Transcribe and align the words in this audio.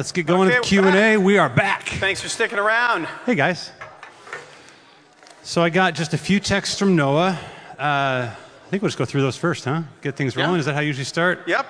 let's 0.00 0.12
get 0.12 0.24
going 0.24 0.48
Okay, 0.48 0.58
with 0.60 0.66
Q 0.66 0.82
and 0.84 0.96
A. 0.96 1.18
We 1.18 1.36
are 1.36 1.50
back. 1.50 1.86
Thanks 1.86 2.22
for 2.22 2.28
sticking 2.30 2.58
around. 2.58 3.04
Hey 3.26 3.34
guys. 3.34 3.70
So 5.42 5.62
I 5.62 5.68
got 5.68 5.94
just 5.94 6.14
a 6.14 6.16
few 6.16 6.40
texts 6.40 6.78
from 6.78 6.96
Noah. 6.96 7.38
Uh, 7.78 8.30
I 8.30 8.70
think 8.70 8.82
we'll 8.82 8.88
just 8.88 8.96
go 8.96 9.04
through 9.04 9.20
those 9.20 9.36
first, 9.36 9.66
huh? 9.66 9.82
Get 10.00 10.16
things 10.16 10.38
rolling. 10.38 10.58
Is 10.58 10.64
that 10.64 10.72
how 10.72 10.80
you 10.80 10.86
usually 10.86 11.04
start? 11.04 11.46
Yep. 11.46 11.66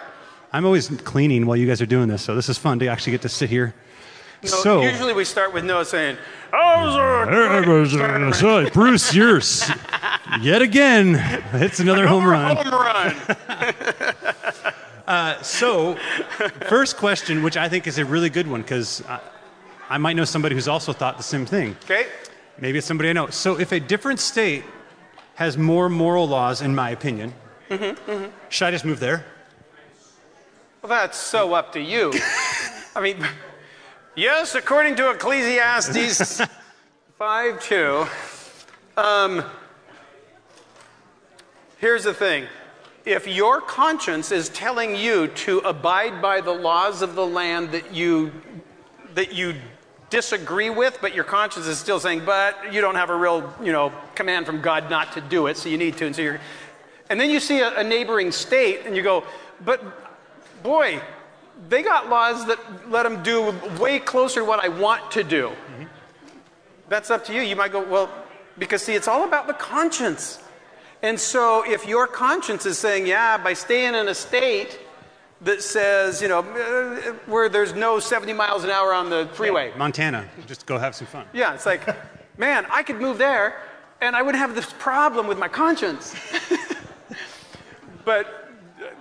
I'm 0.52 0.64
always 0.64 0.86
cleaning 1.02 1.44
while 1.44 1.56
you 1.56 1.66
guys 1.66 1.82
are 1.82 1.86
doing 1.86 2.06
this, 2.06 2.22
so 2.22 2.36
this 2.36 2.48
is 2.48 2.56
fun 2.56 2.78
to 2.78 2.86
actually 2.86 3.10
get 3.10 3.22
to 3.22 3.28
sit 3.28 3.50
here. 3.50 3.74
No, 4.44 4.48
so 4.48 4.82
usually 4.82 5.12
we 5.12 5.24
start 5.24 5.52
with 5.52 5.64
Noah 5.64 5.84
saying, 5.84 6.16
"I 6.52 6.84
was 6.84 7.94
a 7.94 8.34
so, 8.38 8.70
Bruce 8.70 9.12
Yours, 9.12 9.68
yet 10.40 10.62
again, 10.62 11.14
hits 11.50 11.80
another 11.80 12.06
home 12.06 12.24
run. 12.24 12.56
home 12.56 12.70
run." 12.70 13.16
Uh, 15.10 15.42
so, 15.42 15.96
first 16.68 16.96
question, 16.96 17.42
which 17.42 17.56
I 17.56 17.68
think 17.68 17.88
is 17.88 17.98
a 17.98 18.04
really 18.04 18.30
good 18.30 18.46
one, 18.46 18.62
because 18.62 19.02
I, 19.08 19.18
I 19.88 19.98
might 19.98 20.12
know 20.12 20.24
somebody 20.24 20.54
who's 20.54 20.68
also 20.68 20.92
thought 20.92 21.16
the 21.16 21.24
same 21.24 21.44
thing. 21.44 21.76
Okay. 21.82 22.06
Maybe 22.60 22.78
it's 22.78 22.86
somebody 22.86 23.10
I 23.10 23.12
know. 23.12 23.26
So, 23.26 23.58
if 23.58 23.72
a 23.72 23.80
different 23.80 24.20
state 24.20 24.62
has 25.34 25.58
more 25.58 25.88
moral 25.88 26.28
laws, 26.28 26.62
in 26.62 26.76
my 26.76 26.90
opinion, 26.90 27.34
mm-hmm, 27.68 28.08
mm-hmm. 28.08 28.30
should 28.50 28.66
I 28.66 28.70
just 28.70 28.84
move 28.84 29.00
there? 29.00 29.26
Well, 30.80 30.90
that's 30.90 31.18
so 31.18 31.54
up 31.54 31.72
to 31.72 31.80
you. 31.80 32.12
I 32.94 33.00
mean, 33.00 33.26
yes, 34.14 34.54
according 34.54 34.94
to 34.94 35.10
Ecclesiastes 35.10 36.40
5 37.18 37.60
2. 37.60 38.06
Um, 38.96 39.42
here's 41.78 42.04
the 42.04 42.14
thing 42.14 42.46
if 43.10 43.26
your 43.26 43.60
conscience 43.60 44.30
is 44.30 44.48
telling 44.50 44.94
you 44.94 45.26
to 45.26 45.58
abide 45.58 46.22
by 46.22 46.40
the 46.40 46.52
laws 46.52 47.02
of 47.02 47.16
the 47.16 47.26
land 47.26 47.72
that 47.72 47.92
you, 47.92 48.30
that 49.14 49.32
you 49.32 49.56
disagree 50.10 50.70
with, 50.70 50.98
but 51.00 51.12
your 51.12 51.24
conscience 51.24 51.66
is 51.66 51.76
still 51.76 51.98
saying, 51.98 52.24
but 52.24 52.72
you 52.72 52.80
don't 52.80 52.94
have 52.94 53.10
a 53.10 53.16
real, 53.16 53.52
you 53.60 53.72
know, 53.72 53.92
command 54.14 54.46
from 54.46 54.60
God 54.60 54.88
not 54.88 55.12
to 55.14 55.20
do 55.20 55.48
it, 55.48 55.56
so 55.56 55.68
you 55.68 55.76
need 55.76 55.96
to, 55.96 56.06
and 56.06 56.14
so 56.14 56.22
you're, 56.22 56.40
and 57.10 57.20
then 57.20 57.30
you 57.30 57.40
see 57.40 57.58
a, 57.58 57.78
a 57.78 57.82
neighboring 57.82 58.30
state, 58.30 58.82
and 58.86 58.96
you 58.96 59.02
go, 59.02 59.24
but 59.64 59.82
boy, 60.62 61.00
they 61.68 61.82
got 61.82 62.08
laws 62.08 62.46
that 62.46 62.58
let 62.90 63.02
them 63.02 63.22
do 63.24 63.52
way 63.80 63.98
closer 63.98 64.40
to 64.40 64.46
what 64.46 64.64
I 64.64 64.68
want 64.68 65.10
to 65.10 65.24
do. 65.24 65.48
Mm-hmm. 65.48 65.84
That's 66.88 67.10
up 67.10 67.24
to 67.26 67.34
you. 67.34 67.42
You 67.42 67.56
might 67.56 67.72
go, 67.72 67.82
well, 67.84 68.08
because 68.56 68.82
see, 68.82 68.94
it's 68.94 69.08
all 69.08 69.24
about 69.24 69.48
the 69.48 69.54
conscience. 69.54 70.40
And 71.02 71.18
so 71.18 71.64
if 71.66 71.86
your 71.86 72.06
conscience 72.06 72.66
is 72.66 72.78
saying, 72.78 73.06
yeah, 73.06 73.38
by 73.38 73.54
staying 73.54 73.94
in 73.94 74.08
a 74.08 74.14
state 74.14 74.78
that 75.42 75.62
says, 75.62 76.20
you 76.20 76.28
know, 76.28 76.40
uh, 76.40 77.12
where 77.26 77.48
there's 77.48 77.72
no 77.74 77.98
70 77.98 78.32
miles 78.34 78.64
an 78.64 78.70
hour 78.70 78.92
on 78.92 79.08
the 79.08 79.28
freeway. 79.32 79.72
Montana, 79.76 80.28
just 80.46 80.66
go 80.66 80.76
have 80.76 80.94
some 80.94 81.06
fun. 81.06 81.26
Yeah, 81.32 81.54
it's 81.54 81.64
like, 81.64 81.86
man, 82.38 82.66
I 82.70 82.82
could 82.82 83.00
move 83.00 83.16
there 83.16 83.62
and 84.02 84.14
I 84.14 84.22
wouldn't 84.22 84.40
have 84.40 84.54
this 84.54 84.72
problem 84.78 85.26
with 85.26 85.38
my 85.38 85.48
conscience. 85.48 86.14
but 88.04 88.50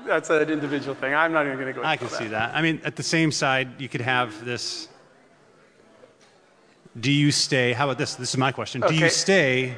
that's 0.06 0.30
an 0.30 0.50
individual 0.50 0.96
thing. 0.96 1.14
I'm 1.14 1.34
not 1.34 1.46
even 1.46 1.58
going 1.60 1.74
to 1.74 1.74
go 1.74 1.86
I 1.86 1.98
can 1.98 2.08
that. 2.08 2.18
see 2.18 2.28
that. 2.28 2.56
I 2.56 2.62
mean, 2.62 2.82
at 2.86 2.96
the 2.96 3.04
same 3.04 3.32
side, 3.32 3.80
you 3.80 3.90
could 3.90 4.02
have 4.02 4.46
this. 4.46 4.88
Do 7.00 7.12
you 7.12 7.32
stay? 7.32 7.74
How 7.74 7.86
about 7.86 7.98
this? 7.98 8.16
This 8.16 8.30
is 8.30 8.38
my 8.38 8.52
question. 8.52 8.82
Do 8.82 8.96
you 8.96 9.10
stay 9.10 9.76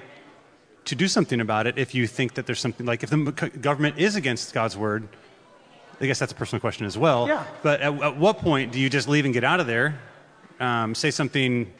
to 0.85 0.95
do 0.95 1.07
something 1.07 1.39
about 1.41 1.67
it 1.67 1.77
if 1.77 1.93
you 1.93 2.07
think 2.07 2.33
that 2.35 2.45
there's 2.45 2.59
something 2.59 2.85
like 2.85 3.03
if 3.03 3.09
the 3.09 3.17
government 3.61 3.97
is 3.97 4.15
against 4.15 4.53
God's 4.53 4.75
word? 4.77 5.07
I 5.99 6.07
guess 6.07 6.17
that's 6.17 6.31
a 6.31 6.35
personal 6.35 6.59
question 6.59 6.85
as 6.87 6.97
well. 6.97 7.27
Yeah. 7.27 7.45
But 7.61 7.81
at, 7.81 7.93
at 8.01 8.17
what 8.17 8.39
point 8.39 8.71
do 8.71 8.79
you 8.79 8.89
just 8.89 9.07
leave 9.07 9.25
and 9.25 9.33
get 9.33 9.43
out 9.43 9.59
of 9.59 9.67
there? 9.67 9.99
Um, 10.59 10.95
say 10.95 11.11
something 11.11 11.71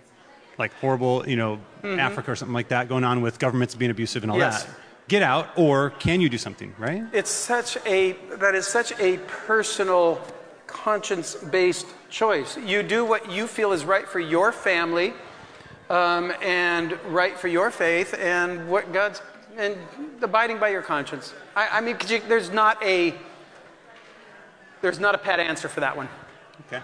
like 0.59 0.73
horrible, 0.75 1.27
you 1.27 1.35
know, 1.35 1.59
Africa 1.83 2.31
or 2.31 2.35
something 2.35 2.53
like 2.53 2.67
that 2.67 2.87
going 2.87 3.03
on 3.03 3.21
with 3.21 3.39
governments 3.39 3.73
being 3.73 3.89
abusive 3.89 4.21
and 4.23 4.31
all 4.31 4.37
Mm-hmm. 4.37 4.51
Yes. 4.51 4.63
that. 4.65 4.75
Get 5.07 5.23
out, 5.23 5.49
or 5.57 5.89
can 5.89 6.21
you 6.21 6.29
do 6.29 6.37
something? 6.37 6.73
Right? 6.77 7.03
It's 7.11 7.31
such 7.31 7.77
a 7.85 8.13
that 8.37 8.53
is 8.55 8.67
such 8.67 8.93
a 8.99 9.17
personal 9.27 10.21
conscience-based 10.67 11.87
choice. 12.09 12.57
You 12.57 12.83
do 12.83 13.03
what 13.03 13.29
you 13.31 13.47
feel 13.47 13.71
is 13.71 13.83
right 13.85 14.07
for 14.07 14.19
your 14.19 14.51
family 14.51 15.13
um, 15.91 16.33
and 16.41 16.97
right 17.07 17.37
for 17.37 17.49
your 17.49 17.69
faith, 17.69 18.15
and 18.17 18.69
what 18.69 18.93
God's 18.93 19.21
and 19.57 19.75
abiding 20.21 20.57
by 20.57 20.69
your 20.69 20.81
conscience. 20.81 21.33
I, 21.55 21.67
I 21.73 21.81
mean, 21.81 21.97
you, 22.07 22.21
there's 22.27 22.49
not 22.49 22.81
a 22.81 23.13
there's 24.81 24.99
not 24.99 25.13
a 25.13 25.17
pat 25.17 25.39
answer 25.39 25.67
for 25.67 25.81
that 25.81 25.95
one. 25.95 26.07
Okay. 26.67 26.81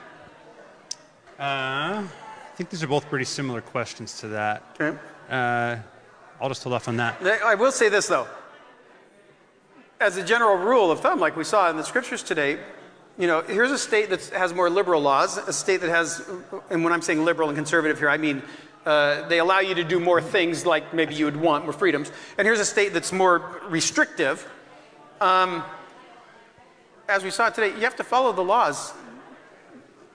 Uh, 1.40 2.04
I 2.04 2.10
think 2.56 2.70
these 2.70 2.84
are 2.84 2.88
both 2.88 3.10
pretty 3.10 3.26
similar 3.26 3.62
questions 3.62 4.20
to 4.20 4.28
that. 4.30 4.64
Okay. 4.80 4.98
Uh, 5.30 5.78
I'll 6.42 6.50
just 6.50 6.64
hold 6.64 6.74
off 6.74 6.88
on 6.88 6.98
that. 6.98 7.22
I 7.44 7.56
will 7.56 7.72
say 7.72 7.90
this 7.90 8.08
though. 8.08 8.28
As 10.00 10.18
a 10.18 10.24
general 10.24 10.58
rule 10.58 10.92
of 10.92 11.00
thumb, 11.00 11.20
like 11.20 11.36
we 11.36 11.44
saw 11.44 11.70
in 11.70 11.78
the 11.78 11.84
scriptures 11.84 12.22
today, 12.22 12.60
you 13.18 13.26
know, 13.26 13.42
here's 13.42 13.72
a 13.72 13.80
state 13.80 14.12
that 14.12 14.24
has 14.28 14.54
more 14.54 14.70
liberal 14.70 15.02
laws, 15.02 15.38
a 15.38 15.54
state 15.54 15.82
that 15.82 15.90
has, 15.90 16.30
and 16.70 16.84
when 16.84 16.94
I'm 16.94 17.02
saying 17.02 17.26
liberal 17.26 17.50
and 17.50 17.58
conservative 17.58 17.98
here, 17.98 18.10
I 18.10 18.18
mean 18.18 18.44
uh, 18.88 19.28
they 19.28 19.40
allow 19.40 19.60
you 19.60 19.76
to 19.76 19.84
do 19.84 20.00
more 20.00 20.22
things 20.22 20.66
like 20.66 20.94
maybe 20.94 21.14
you 21.14 21.26
would 21.26 21.36
want, 21.36 21.66
more 21.66 21.74
freedoms. 21.74 22.10
And 22.38 22.46
here's 22.46 22.62
a 22.62 22.66
state 22.66 22.94
that's 22.94 23.12
more 23.12 23.60
restrictive. 23.68 24.50
Um, 25.20 25.62
as 27.10 27.22
we 27.22 27.30
saw 27.30 27.50
today, 27.50 27.76
you 27.76 27.82
have 27.82 27.98
to 27.98 28.06
follow 28.06 28.32
the 28.32 28.44
laws 28.44 28.94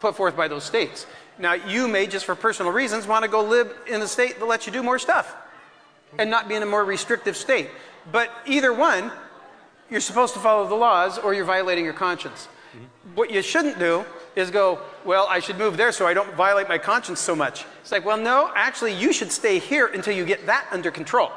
put 0.01 0.17
forth 0.17 0.35
by 0.35 0.49
those 0.49 0.65
states. 0.65 1.07
Now, 1.39 1.53
you 1.53 1.87
may, 1.87 2.07
just 2.07 2.25
for 2.25 2.35
personal 2.35 2.73
reasons, 2.73 3.07
want 3.07 3.25
to 3.25 3.31
go 3.31 3.43
live 3.43 3.71
in 3.87 4.01
a 4.01 4.09
state 4.09 4.39
that 4.39 4.47
lets 4.47 4.67
you 4.67 4.73
do 4.73 4.83
more 4.83 4.99
stuff 4.99 5.37
and 6.19 6.31
not 6.31 6.49
be 6.49 6.55
in 6.55 6.63
a 6.63 6.67
more 6.67 6.83
restrictive 6.83 7.37
state. 7.37 7.69
But 8.11 8.31
either 8.47 8.73
one, 8.73 9.13
you're 9.91 10.01
supposed 10.01 10.33
to 10.33 10.41
follow 10.41 10.67
the 10.67 10.75
laws 10.75 11.19
or 11.19 11.35
you're 11.35 11.45
violating 11.45 11.85
your 11.85 11.93
conscience. 11.93 12.49
What 13.15 13.31
you 13.31 13.43
shouldn't 13.43 13.79
do 13.79 14.07
is 14.35 14.51
go, 14.51 14.81
well, 15.05 15.27
I 15.29 15.41
should 15.41 15.59
move 15.59 15.77
there 15.77 15.93
so 15.93 16.07
I 16.07 16.15
don't 16.15 16.35
violate 16.35 16.69
my 16.69 16.79
conscience 16.79 17.21
so 17.21 17.37
much. 17.37 17.65
It's 17.81 17.93
like, 17.93 18.05
well, 18.05 18.17
no, 18.17 18.51
actually, 18.55 18.95
you 18.95 19.13
should 19.13 19.33
stay 19.33 19.59
here 19.59 19.87
until 19.87 20.15
you 20.15 20.25
get 20.25 20.47
that 20.47 20.67
under 20.71 20.91
control. 20.91 21.31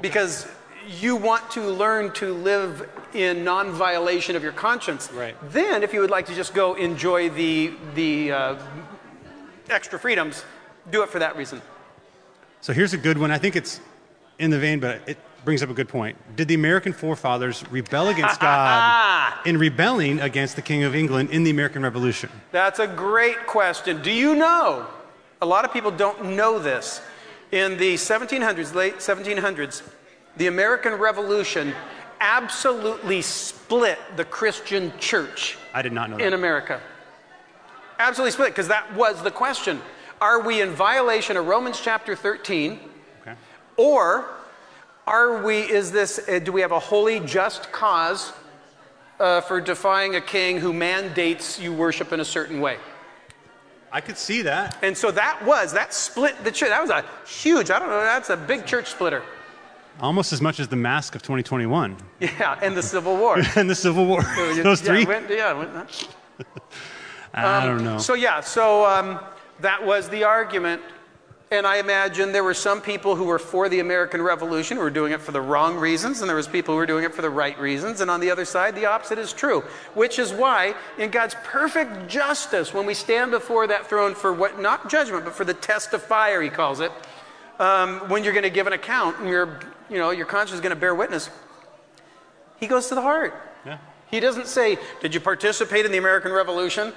Because 0.00 0.46
you 0.88 1.16
want 1.16 1.50
to 1.52 1.62
learn 1.62 2.12
to 2.12 2.34
live 2.34 2.88
in 3.14 3.44
non 3.44 3.70
violation 3.70 4.36
of 4.36 4.42
your 4.42 4.52
conscience. 4.52 5.10
Right. 5.12 5.36
Then, 5.50 5.82
if 5.82 5.92
you 5.92 6.00
would 6.00 6.10
like 6.10 6.26
to 6.26 6.34
just 6.34 6.54
go 6.54 6.74
enjoy 6.74 7.30
the, 7.30 7.72
the 7.94 8.32
uh, 8.32 8.56
extra 9.70 9.98
freedoms, 9.98 10.44
do 10.90 11.02
it 11.02 11.08
for 11.08 11.20
that 11.20 11.36
reason. 11.36 11.62
So 12.60 12.72
here's 12.72 12.94
a 12.94 12.98
good 12.98 13.18
one. 13.18 13.30
I 13.30 13.38
think 13.38 13.56
it's 13.56 13.80
in 14.38 14.50
the 14.50 14.58
vein, 14.58 14.80
but 14.80 15.00
it 15.06 15.18
brings 15.44 15.62
up 15.62 15.70
a 15.70 15.74
good 15.74 15.88
point. 15.88 16.16
Did 16.36 16.48
the 16.48 16.54
American 16.54 16.92
forefathers 16.92 17.64
rebel 17.70 18.08
against 18.08 18.40
God 18.40 19.46
in 19.46 19.58
rebelling 19.58 20.20
against 20.20 20.56
the 20.56 20.62
King 20.62 20.84
of 20.84 20.94
England 20.94 21.30
in 21.30 21.44
the 21.44 21.50
American 21.50 21.82
Revolution? 21.82 22.30
That's 22.52 22.78
a 22.78 22.86
great 22.86 23.46
question. 23.46 24.02
Do 24.02 24.10
you 24.10 24.34
know? 24.34 24.86
A 25.42 25.46
lot 25.46 25.64
of 25.64 25.72
people 25.72 25.90
don't 25.90 26.36
know 26.36 26.58
this. 26.58 27.02
In 27.52 27.76
the 27.76 27.94
1700s, 27.94 28.74
late 28.74 28.96
1700s, 28.96 29.82
the 30.36 30.46
American 30.46 30.94
Revolution 30.94 31.74
absolutely 32.20 33.20
split 33.22 33.98
the 34.16 34.24
Christian 34.24 34.92
church 34.98 35.58
I 35.74 35.82
did 35.82 35.92
not 35.92 36.10
know 36.10 36.16
that. 36.16 36.26
in. 36.26 36.32
America. 36.32 36.80
Absolutely 37.98 38.32
split, 38.32 38.48
because 38.50 38.68
that 38.68 38.92
was 38.94 39.22
the 39.22 39.30
question. 39.30 39.80
Are 40.20 40.40
we 40.40 40.62
in 40.62 40.70
violation 40.70 41.36
of 41.36 41.46
Romans 41.46 41.80
chapter 41.80 42.16
13? 42.16 42.80
Okay. 43.22 43.34
Or 43.76 44.26
are 45.06 45.42
we, 45.44 45.58
is 45.60 45.92
this, 45.92 46.20
uh, 46.28 46.38
do 46.38 46.52
we 46.52 46.60
have 46.60 46.72
a 46.72 46.78
holy, 46.78 47.20
just 47.20 47.70
cause 47.72 48.32
uh, 49.20 49.40
for 49.42 49.60
defying 49.60 50.16
a 50.16 50.20
king 50.20 50.58
who 50.58 50.72
mandates 50.72 51.58
you 51.60 51.72
worship 51.72 52.12
in 52.12 52.20
a 52.20 52.24
certain 52.24 52.60
way? 52.60 52.78
I 53.92 54.00
could 54.00 54.16
see 54.18 54.42
that. 54.42 54.76
And 54.82 54.96
so 54.96 55.10
that 55.12 55.44
was, 55.44 55.72
that 55.72 55.94
split 55.94 56.42
the 56.42 56.50
church. 56.50 56.70
That 56.70 56.80
was 56.80 56.90
a 56.90 57.04
huge, 57.26 57.70
I 57.70 57.78
don't 57.78 57.88
know, 57.88 58.00
that's 58.00 58.30
a 58.30 58.36
big 58.36 58.66
church 58.66 58.88
splitter. 58.90 59.22
Almost 60.00 60.32
as 60.32 60.40
much 60.40 60.58
as 60.58 60.66
the 60.66 60.74
mask 60.76 61.14
of 61.14 61.22
2021 61.22 61.96
Yeah, 62.18 62.58
and 62.60 62.76
the 62.76 62.82
Civil 62.82 63.16
War. 63.16 63.38
and 63.56 63.70
the 63.70 63.74
Civil 63.76 64.06
War. 64.06 64.22
Those 64.22 64.80
Yeah, 64.82 64.86
three? 64.88 65.04
went- 65.04 65.30
yeah, 65.30 65.52
went- 65.52 66.08
I 67.34 67.64
don't 67.66 67.84
know. 67.84 67.98
So 67.98 68.14
yeah, 68.14 68.40
so 68.40 68.84
um, 68.84 69.20
that 69.60 69.84
was 69.84 70.08
the 70.08 70.24
argument. 70.24 70.80
And 71.54 71.68
I 71.68 71.76
imagine 71.76 72.32
there 72.32 72.42
were 72.42 72.52
some 72.52 72.80
people 72.80 73.14
who 73.14 73.24
were 73.24 73.38
for 73.38 73.68
the 73.68 73.78
American 73.78 74.20
Revolution 74.20 74.76
who 74.76 74.82
were 74.82 74.90
doing 74.90 75.12
it 75.12 75.20
for 75.20 75.30
the 75.30 75.40
wrong 75.40 75.76
reasons, 75.76 76.20
and 76.20 76.28
there 76.28 76.36
was 76.36 76.48
people 76.48 76.74
who 76.74 76.78
were 76.78 76.86
doing 76.86 77.04
it 77.04 77.14
for 77.14 77.22
the 77.22 77.30
right 77.30 77.58
reasons. 77.60 78.00
And 78.00 78.10
on 78.10 78.18
the 78.18 78.30
other 78.30 78.44
side, 78.44 78.74
the 78.74 78.86
opposite 78.86 79.18
is 79.18 79.32
true. 79.32 79.60
Which 79.94 80.18
is 80.18 80.32
why, 80.32 80.74
in 80.98 81.10
God's 81.10 81.36
perfect 81.44 82.08
justice, 82.08 82.74
when 82.74 82.86
we 82.86 82.94
stand 82.94 83.30
before 83.30 83.68
that 83.68 83.86
throne 83.86 84.16
for 84.16 84.32
what 84.32 84.60
not 84.60 84.90
judgment, 84.90 85.24
but 85.24 85.34
for 85.34 85.44
the 85.44 85.54
test 85.54 85.92
of 85.94 86.02
fire, 86.02 86.42
he 86.42 86.50
calls 86.50 86.80
it, 86.80 86.90
um, 87.60 88.00
when 88.08 88.24
you're 88.24 88.32
going 88.32 88.42
to 88.42 88.50
give 88.50 88.66
an 88.66 88.72
account 88.72 89.18
and 89.20 89.28
your, 89.28 89.60
you 89.88 89.98
know, 89.98 90.10
your 90.10 90.26
conscience 90.26 90.56
is 90.56 90.60
going 90.60 90.74
to 90.74 90.80
bear 90.80 90.94
witness, 90.94 91.30
he 92.58 92.66
goes 92.66 92.88
to 92.88 92.96
the 92.96 93.02
heart. 93.02 93.32
yeah. 93.64 93.78
He 94.10 94.20
doesn't 94.20 94.48
say, 94.48 94.78
Did 95.00 95.14
you 95.14 95.20
participate 95.20 95.86
in 95.86 95.92
the 95.92 95.98
American 95.98 96.32
Revolution? 96.32 96.92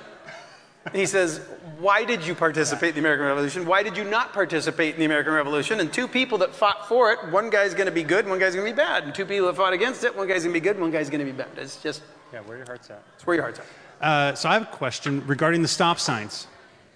And 0.88 0.96
he 0.96 1.06
says, 1.06 1.40
Why 1.80 2.04
did 2.06 2.26
you 2.26 2.34
participate 2.34 2.90
in 2.90 2.96
the 2.96 3.00
American 3.02 3.26
Revolution? 3.26 3.66
Why 3.66 3.84
did 3.84 3.98
you 3.98 4.04
not 4.04 4.34
participate 4.34 4.94
in 4.94 5.00
the 5.00 5.06
American 5.06 5.34
Revolution? 5.34 5.80
And 5.80 5.92
two 5.92 6.08
people 6.08 6.38
that 6.40 6.56
fought 6.56 6.88
for 6.88 7.12
it, 7.12 7.20
one 7.32 7.50
guy's 7.50 7.74
going 7.74 7.88
to 7.88 7.92
be 7.92 8.04
good, 8.04 8.28
one 8.28 8.40
guy's 8.40 8.56
going 8.56 8.66
to 8.66 8.72
be 8.72 8.76
bad. 8.76 9.04
And 9.04 9.14
two 9.14 9.26
people 9.26 9.48
that 9.48 9.56
fought 9.56 9.74
against 9.74 10.04
it, 10.04 10.16
one 10.16 10.28
guy's 10.28 10.44
going 10.44 10.54
to 10.54 10.60
be 10.60 10.64
good, 10.64 10.80
one 10.80 10.92
guy's 10.92 11.10
going 11.10 11.20
to 11.20 11.26
be 11.26 11.32
bad. 11.32 11.50
It's 11.58 11.82
just, 11.82 12.04
Yeah, 12.34 12.40
where 12.42 12.58
your 12.58 12.66
heart's 12.66 12.90
at. 12.90 13.04
it's 13.16 13.26
where 13.28 13.36
your 13.36 13.44
heart's 13.44 13.60
at. 13.60 13.66
Uh, 14.00 14.36
so 14.36 14.50
I 14.50 14.54
have 14.54 14.64
a 14.64 14.66
question 14.68 15.26
regarding 15.28 15.62
the 15.62 15.68
stop 15.68 16.00
signs. 16.00 16.48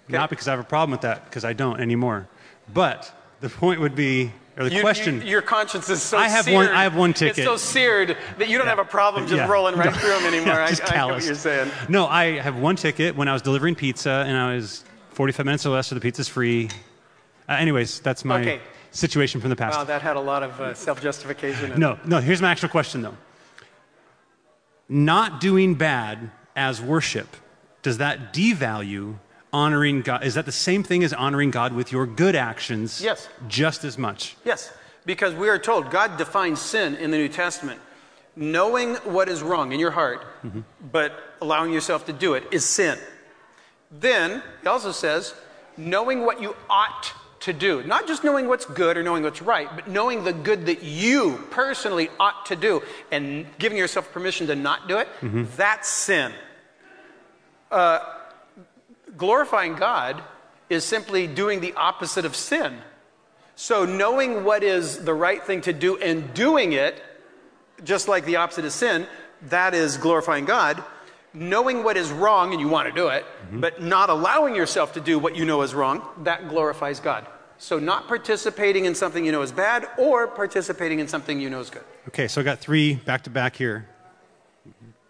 Not 0.08 0.30
because 0.30 0.46
I 0.48 0.50
have 0.50 0.60
a 0.60 0.64
problem 0.64 0.90
with 0.90 1.00
that, 1.02 1.24
because 1.24 1.44
I 1.44 1.52
don't 1.52 1.80
anymore. 1.80 2.28
But 2.72 3.10
the 3.40 3.48
point 3.48 3.80
would 3.80 3.94
be, 3.94 4.32
or 4.56 4.64
the 4.68 4.74
You- 4.74 4.80
question. 4.82 5.22
you- 5.22 5.28
your 5.28 5.42
conscience 5.42 5.88
is 5.88 6.02
so 6.02 6.18
I 6.18 6.28
have 6.28 6.44
seared. 6.44 6.54
one- 6.56 6.68
I 6.68 6.82
have 6.82 6.94
one 6.94 7.12
ticket. 7.14 7.38
It's 7.38 7.46
so 7.46 7.56
seared 7.56 8.16
that 8.38 8.48
you 8.48 8.58
don't 8.58 8.66
have 8.66 8.78
a 8.78 8.84
problem 8.84 9.26
just 9.26 9.36
Yeah. 9.38 9.48
rolling 9.48 9.76
right 9.76 9.94
through 9.94 10.10
them 10.10 10.26
anymore. 10.34 10.54
Yeah, 10.54 10.64
I, 10.64 10.68
just 10.68 10.82
I 10.84 10.94
get 10.96 11.06
what 11.06 11.24
you're 11.24 11.34
saying. 11.34 11.70
No, 11.88 12.06
I 12.06 12.38
have 12.38 12.56
one 12.56 12.76
ticket 12.76 13.16
when 13.16 13.28
I 13.28 13.32
was 13.32 13.42
delivering 13.42 13.74
pizza, 13.74 14.24
and 14.26 14.36
I 14.36 14.54
was 14.54 14.84
45 15.10 15.46
minutes 15.46 15.64
or 15.66 15.70
less, 15.70 15.86
so 15.88 15.94
the 15.94 16.00
pizza's 16.00 16.28
free. 16.28 16.68
Uh, 17.48 17.52
anyways, 17.54 18.00
that's 18.00 18.24
my 18.24 18.40
Okay. 18.40 18.60
situation 18.90 19.40
from 19.40 19.50
the 19.50 19.56
past. 19.56 19.76
Wow, 19.78 19.84
that 19.84 20.02
had 20.02 20.16
a 20.16 20.20
lot 20.20 20.42
of 20.42 20.60
uh, 20.60 20.74
self-justification. 20.74 21.78
No, 21.78 21.98
no, 22.04 22.18
here's 22.20 22.42
my 22.42 22.50
actual 22.50 22.68
question 22.68 23.02
though. 23.02 23.16
Not 24.88 25.40
doing 25.40 25.74
bad 25.74 26.30
as 26.54 26.80
worship, 26.82 27.36
does 27.82 27.98
that 27.98 28.32
devalue 28.34 29.16
honoring 29.52 30.02
God? 30.02 30.24
Is 30.24 30.34
that 30.34 30.46
the 30.46 30.52
same 30.52 30.82
thing 30.82 31.04
as 31.04 31.12
honoring 31.12 31.50
God 31.50 31.72
with 31.72 31.92
your 31.92 32.06
good 32.06 32.34
actions? 32.34 33.00
Yes. 33.02 33.28
Just 33.48 33.84
as 33.84 33.98
much. 33.98 34.36
Yes, 34.44 34.72
because 35.04 35.34
we 35.34 35.48
are 35.48 35.58
told 35.58 35.90
God 35.90 36.16
defines 36.16 36.60
sin 36.60 36.94
in 36.96 37.10
the 37.10 37.18
New 37.18 37.28
Testament. 37.28 37.80
Knowing 38.34 38.94
what 38.96 39.28
is 39.28 39.42
wrong 39.42 39.72
in 39.72 39.80
your 39.80 39.90
heart, 39.90 40.24
but 40.90 41.12
allowing 41.42 41.70
yourself 41.72 42.06
to 42.06 42.14
do 42.14 42.32
it 42.32 42.44
is 42.50 42.64
sin. 42.64 42.98
Then, 43.90 44.42
he 44.62 44.68
also 44.68 44.90
says, 44.90 45.34
knowing 45.76 46.24
what 46.24 46.40
you 46.40 46.56
ought 46.70 47.12
to 47.40 47.52
do. 47.52 47.82
Not 47.82 48.06
just 48.06 48.24
knowing 48.24 48.48
what's 48.48 48.64
good 48.64 48.96
or 48.96 49.02
knowing 49.02 49.22
what's 49.24 49.42
right, 49.42 49.68
but 49.74 49.88
knowing 49.88 50.24
the 50.24 50.32
good 50.32 50.66
that 50.66 50.82
you 50.82 51.44
personally 51.50 52.08
ought 52.18 52.46
to 52.46 52.56
do 52.56 52.82
and 53.10 53.46
giving 53.58 53.76
yourself 53.76 54.10
permission 54.12 54.46
to 54.46 54.54
not 54.54 54.88
do 54.88 54.98
it, 54.98 55.08
that's 55.56 55.88
sin. 55.88 56.32
Uh, 57.70 57.98
glorifying 59.22 59.76
God 59.76 60.20
is 60.68 60.84
simply 60.84 61.28
doing 61.28 61.60
the 61.60 61.74
opposite 61.74 62.24
of 62.24 62.34
sin. 62.34 62.76
So, 63.54 63.84
knowing 63.84 64.42
what 64.42 64.64
is 64.64 65.04
the 65.04 65.14
right 65.14 65.40
thing 65.40 65.60
to 65.60 65.72
do 65.72 65.96
and 65.96 66.34
doing 66.34 66.72
it, 66.72 67.00
just 67.84 68.08
like 68.08 68.24
the 68.24 68.36
opposite 68.36 68.64
of 68.64 68.72
sin, 68.72 69.06
that 69.42 69.74
is 69.74 69.96
glorifying 69.96 70.44
God. 70.44 70.82
Knowing 71.32 71.84
what 71.84 71.96
is 71.96 72.10
wrong 72.10 72.50
and 72.50 72.60
you 72.60 72.66
want 72.66 72.88
to 72.88 72.94
do 72.94 73.08
it, 73.08 73.24
mm-hmm. 73.24 73.60
but 73.60 73.80
not 73.80 74.10
allowing 74.10 74.56
yourself 74.56 74.94
to 74.94 75.00
do 75.00 75.20
what 75.20 75.36
you 75.36 75.44
know 75.44 75.62
is 75.62 75.72
wrong, 75.72 76.02
that 76.24 76.48
glorifies 76.48 76.98
God. 76.98 77.24
So, 77.58 77.78
not 77.78 78.08
participating 78.08 78.86
in 78.86 78.94
something 78.96 79.24
you 79.24 79.30
know 79.30 79.42
is 79.42 79.52
bad 79.52 79.86
or 79.98 80.26
participating 80.26 80.98
in 80.98 81.06
something 81.06 81.38
you 81.38 81.48
know 81.48 81.60
is 81.60 81.70
good. 81.70 81.84
Okay, 82.08 82.26
so 82.26 82.40
I 82.40 82.44
got 82.44 82.58
three 82.58 82.94
back 82.96 83.22
to 83.22 83.30
back 83.30 83.54
here. 83.54 83.86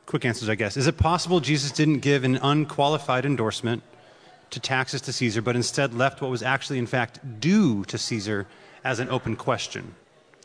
Quick 0.04 0.26
answers, 0.26 0.50
I 0.50 0.54
guess. 0.54 0.76
Is 0.76 0.86
it 0.86 0.98
possible 0.98 1.40
Jesus 1.40 1.72
didn't 1.72 2.00
give 2.00 2.24
an 2.24 2.36
unqualified 2.36 3.24
endorsement 3.24 3.82
to 4.52 4.60
taxes 4.60 5.00
to 5.02 5.12
Caesar, 5.12 5.42
but 5.42 5.56
instead 5.56 5.94
left 5.94 6.20
what 6.20 6.30
was 6.30 6.42
actually, 6.42 6.78
in 6.78 6.86
fact, 6.86 7.20
due 7.40 7.84
to 7.86 7.98
Caesar 7.98 8.46
as 8.84 9.00
an 9.00 9.08
open 9.10 9.36
question? 9.36 9.94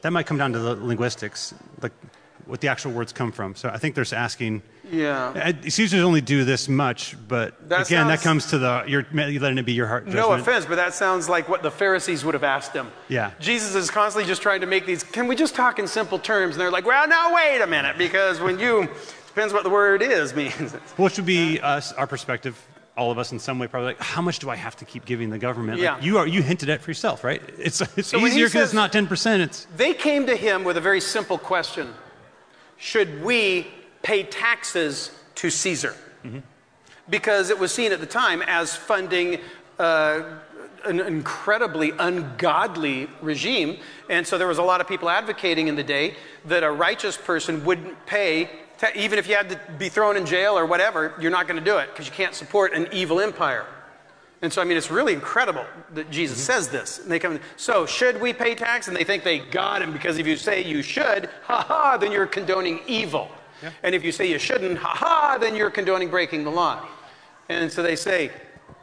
That 0.01 0.11
might 0.11 0.25
come 0.25 0.37
down 0.37 0.53
to 0.53 0.59
the 0.59 0.75
linguistics, 0.75 1.53
like 1.81 1.91
what 2.45 2.61
the 2.61 2.69
actual 2.69 2.91
words 2.91 3.11
come 3.11 3.31
from. 3.31 3.55
So 3.55 3.69
I 3.69 3.77
think 3.77 3.95
they're 3.95 4.05
asking. 4.13 4.61
Yeah. 4.89 5.27
Uh, 5.29 5.69
Caesar's 5.69 6.01
only 6.01 6.21
due 6.21 6.45
this 6.45 6.69
much, 6.69 7.15
but 7.27 7.69
That 7.69 7.87
again, 7.87 8.07
that 8.07 8.21
comes 8.21 8.47
to 8.47 8.57
the 8.57 8.85
you're 8.87 9.05
letting 9.11 9.57
it 9.57 9.65
be 9.65 9.73
your 9.73 9.87
heart. 9.87 10.07
No 10.07 10.31
offense, 10.31 10.65
but 10.65 10.75
that 10.75 10.93
sounds 10.93 11.27
like 11.27 11.49
what 11.49 11.61
the 11.61 11.71
Pharisees 11.71 12.23
would 12.23 12.33
have 12.33 12.43
asked 12.43 12.73
him. 12.73 12.87
Yeah. 13.09 13.31
Jesus 13.39 13.75
is 13.75 13.91
constantly 13.91 14.27
just 14.27 14.41
trying 14.41 14.61
to 14.61 14.67
make 14.67 14.85
these, 14.85 15.03
can 15.03 15.27
we 15.27 15.35
just 15.35 15.55
talk 15.55 15.77
in 15.77 15.87
simple 15.87 16.19
terms? 16.19 16.55
And 16.55 16.61
they're 16.61 16.71
like, 16.71 16.85
well, 16.85 17.07
now 17.07 17.35
wait 17.35 17.59
a 17.61 17.67
minute, 17.67 17.97
because 17.97 18.39
when 18.39 18.59
you, 18.59 18.87
depends 19.27 19.53
what 19.53 19.63
the 19.63 19.69
word 19.69 20.01
is 20.01 20.33
means. 20.35 20.73
Which 20.95 21.17
would 21.17 21.25
be 21.25 21.59
us, 21.59 21.91
our 21.93 22.07
perspective, 22.07 22.65
all 22.97 23.11
of 23.11 23.19
us 23.19 23.31
in 23.31 23.39
some 23.39 23.59
way, 23.59 23.67
probably 23.67 23.89
like, 23.89 24.01
how 24.01 24.21
much 24.21 24.39
do 24.39 24.49
I 24.49 24.55
have 24.55 24.75
to 24.77 24.85
keep 24.85 25.05
giving 25.05 25.29
the 25.29 25.37
government? 25.37 25.79
Like, 25.79 25.83
Yeah. 25.83 26.01
you 26.01 26.17
are 26.17 26.27
you 26.27 26.41
hinted 26.41 26.69
at 26.69 26.81
for 26.81 26.89
yourself, 26.89 27.23
right? 27.23 27.41
It's 27.59 27.79
it's 27.95 28.07
So 28.09 28.17
easier 28.25 28.47
because 28.47 28.63
it's 28.65 28.73
not 28.73 28.91
ten 28.91 29.07
percent. 29.07 29.43
It's 29.43 29.67
They 29.75 29.93
came 29.93 30.25
to 30.25 30.35
him 30.35 30.63
with 30.63 30.77
a 30.77 30.81
very 30.81 30.99
simple 30.99 31.37
question 31.37 31.93
Should 32.77 33.23
we 33.23 33.67
pay 34.01 34.23
taxes 34.23 35.11
to 35.35 35.49
Caesar? 35.49 35.95
Because 37.09 37.49
it 37.51 37.57
was 37.57 37.71
seen 37.71 37.93
at 37.93 38.01
the 38.01 38.05
time 38.05 38.41
as 38.41 38.75
funding 38.75 39.39
uh, 39.79 40.23
an 40.83 40.99
incredibly 40.99 41.91
ungodly 41.97 43.07
regime. 43.21 43.77
And 44.09 44.27
so 44.27 44.37
there 44.37 44.47
was 44.47 44.57
a 44.57 44.63
lot 44.63 44.81
of 44.81 44.87
people 44.89 45.09
advocating 45.09 45.69
in 45.69 45.75
the 45.77 45.83
day 45.83 46.15
that 46.45 46.63
a 46.63 46.71
righteous 46.71 47.15
person 47.15 47.63
wouldn't 47.63 48.05
pay, 48.05 48.49
even 48.95 49.17
if 49.19 49.27
you 49.27 49.35
had 49.35 49.49
to 49.49 49.59
be 49.77 49.89
thrown 49.89 50.17
in 50.17 50.25
jail 50.25 50.57
or 50.57 50.65
whatever, 50.65 51.13
you're 51.19 51.31
not 51.31 51.47
going 51.47 51.59
to 51.59 51.65
do 51.65 51.77
it 51.77 51.89
because 51.91 52.05
you 52.05 52.11
can't 52.11 52.35
support 52.35 52.73
an 52.73 52.87
evil 52.91 53.19
empire. 53.19 53.65
And 54.41 54.53
so, 54.53 54.61
I 54.61 54.65
mean, 54.65 54.77
it's 54.77 54.91
really 54.91 55.13
incredible 55.13 55.65
that 55.93 56.11
Jesus 56.11 56.37
says 56.43 56.69
this. 56.69 56.99
And 56.99 57.11
they 57.11 57.17
come, 57.17 57.39
so 57.55 57.87
should 57.87 58.21
we 58.21 58.33
pay 58.33 58.53
tax? 58.53 58.87
And 58.87 58.95
they 58.95 59.03
think 59.03 59.23
they 59.23 59.39
got 59.39 59.81
him 59.81 59.91
because 59.91 60.19
if 60.19 60.27
you 60.27 60.37
say 60.37 60.63
you 60.63 60.83
should, 60.83 61.29
ha 61.43 61.63
ha, 61.63 61.97
then 61.97 62.11
you're 62.11 62.27
condoning 62.27 62.79
evil. 62.87 63.31
And 63.81 63.95
if 63.95 64.03
you 64.03 64.11
say 64.11 64.29
you 64.29 64.37
shouldn't, 64.37 64.77
ha 64.77 64.89
ha, 64.89 65.37
then 65.39 65.55
you're 65.55 65.71
condoning 65.71 66.09
breaking 66.09 66.43
the 66.43 66.51
law. 66.51 66.85
And 67.49 67.71
so 67.71 67.81
they 67.81 67.95
say, 67.95 68.31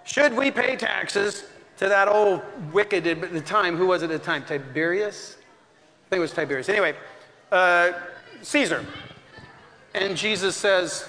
should 0.05 0.35
we 0.35 0.51
pay 0.51 0.75
taxes 0.75 1.45
to 1.77 1.89
that 1.89 2.09
old 2.09 2.43
wicked 2.73 3.07
at 3.07 3.33
the 3.33 3.41
time? 3.41 3.77
Who 3.77 3.87
was 3.87 4.03
it 4.03 4.11
at 4.11 4.21
the 4.21 4.27
time? 4.27 4.45
Tiberius? 4.45 5.37
I 6.07 6.11
think 6.11 6.19
it 6.19 6.23
was 6.23 6.33
Tiberius. 6.33 6.69
Anyway, 6.69 6.97
uh, 7.53 7.93
Caesar. 8.43 8.85
And 9.95 10.17
Jesus 10.17 10.57
says, 10.57 11.09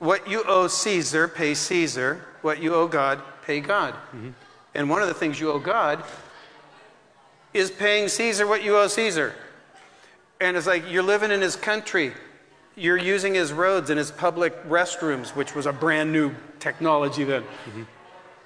what 0.00 0.28
you 0.28 0.44
owe 0.46 0.66
Caesar, 0.66 1.28
pay 1.28 1.54
Caesar. 1.54 2.24
What 2.42 2.60
you 2.62 2.74
owe 2.74 2.86
God, 2.86 3.22
pay 3.46 3.60
God. 3.60 3.94
And 4.74 4.90
one 4.90 5.00
of 5.00 5.08
the 5.08 5.14
things 5.14 5.40
you 5.40 5.50
owe 5.50 5.58
God 5.58 6.04
is 7.54 7.70
paying 7.70 8.08
Caesar 8.08 8.46
what 8.46 8.62
you 8.62 8.76
owe 8.76 8.88
Caesar. 8.88 9.34
And 10.40 10.56
it's 10.56 10.66
like 10.66 10.90
you're 10.90 11.02
living 11.04 11.30
in 11.30 11.40
his 11.40 11.56
country. 11.56 12.12
You're 12.76 12.98
using 12.98 13.34
his 13.34 13.52
roads 13.52 13.88
and 13.88 13.98
his 13.98 14.10
public 14.10 14.52
restrooms, 14.64 15.28
which 15.36 15.54
was 15.54 15.66
a 15.66 15.72
brand 15.72 16.12
new 16.12 16.34
technology 16.58 17.22
then. 17.24 17.44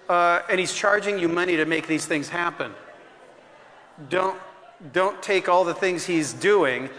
Uh, 0.08 0.42
and 0.50 0.60
he's 0.60 0.75
charging 0.75 1.18
you 1.18 1.28
money 1.28 1.56
to 1.56 1.64
make 1.64 1.87
these 1.87 2.04
things 2.04 2.28
happen. 2.28 2.72
Don't, 4.10 4.38
don't 4.92 5.20
take 5.22 5.48
all 5.48 5.64
the 5.64 5.75
things 5.75 6.04
he's 6.04 6.34
doing 6.34 6.90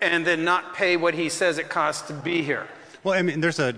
and 0.00 0.26
then 0.26 0.44
not 0.44 0.74
pay 0.74 0.96
what 0.96 1.14
he 1.14 1.28
says 1.28 1.58
it 1.58 1.68
costs 1.68 2.06
to 2.08 2.14
be 2.14 2.42
here. 2.42 2.66
well, 3.04 3.14
I 3.14 3.22
mean, 3.22 3.40
there's 3.40 3.58
a 3.58 3.74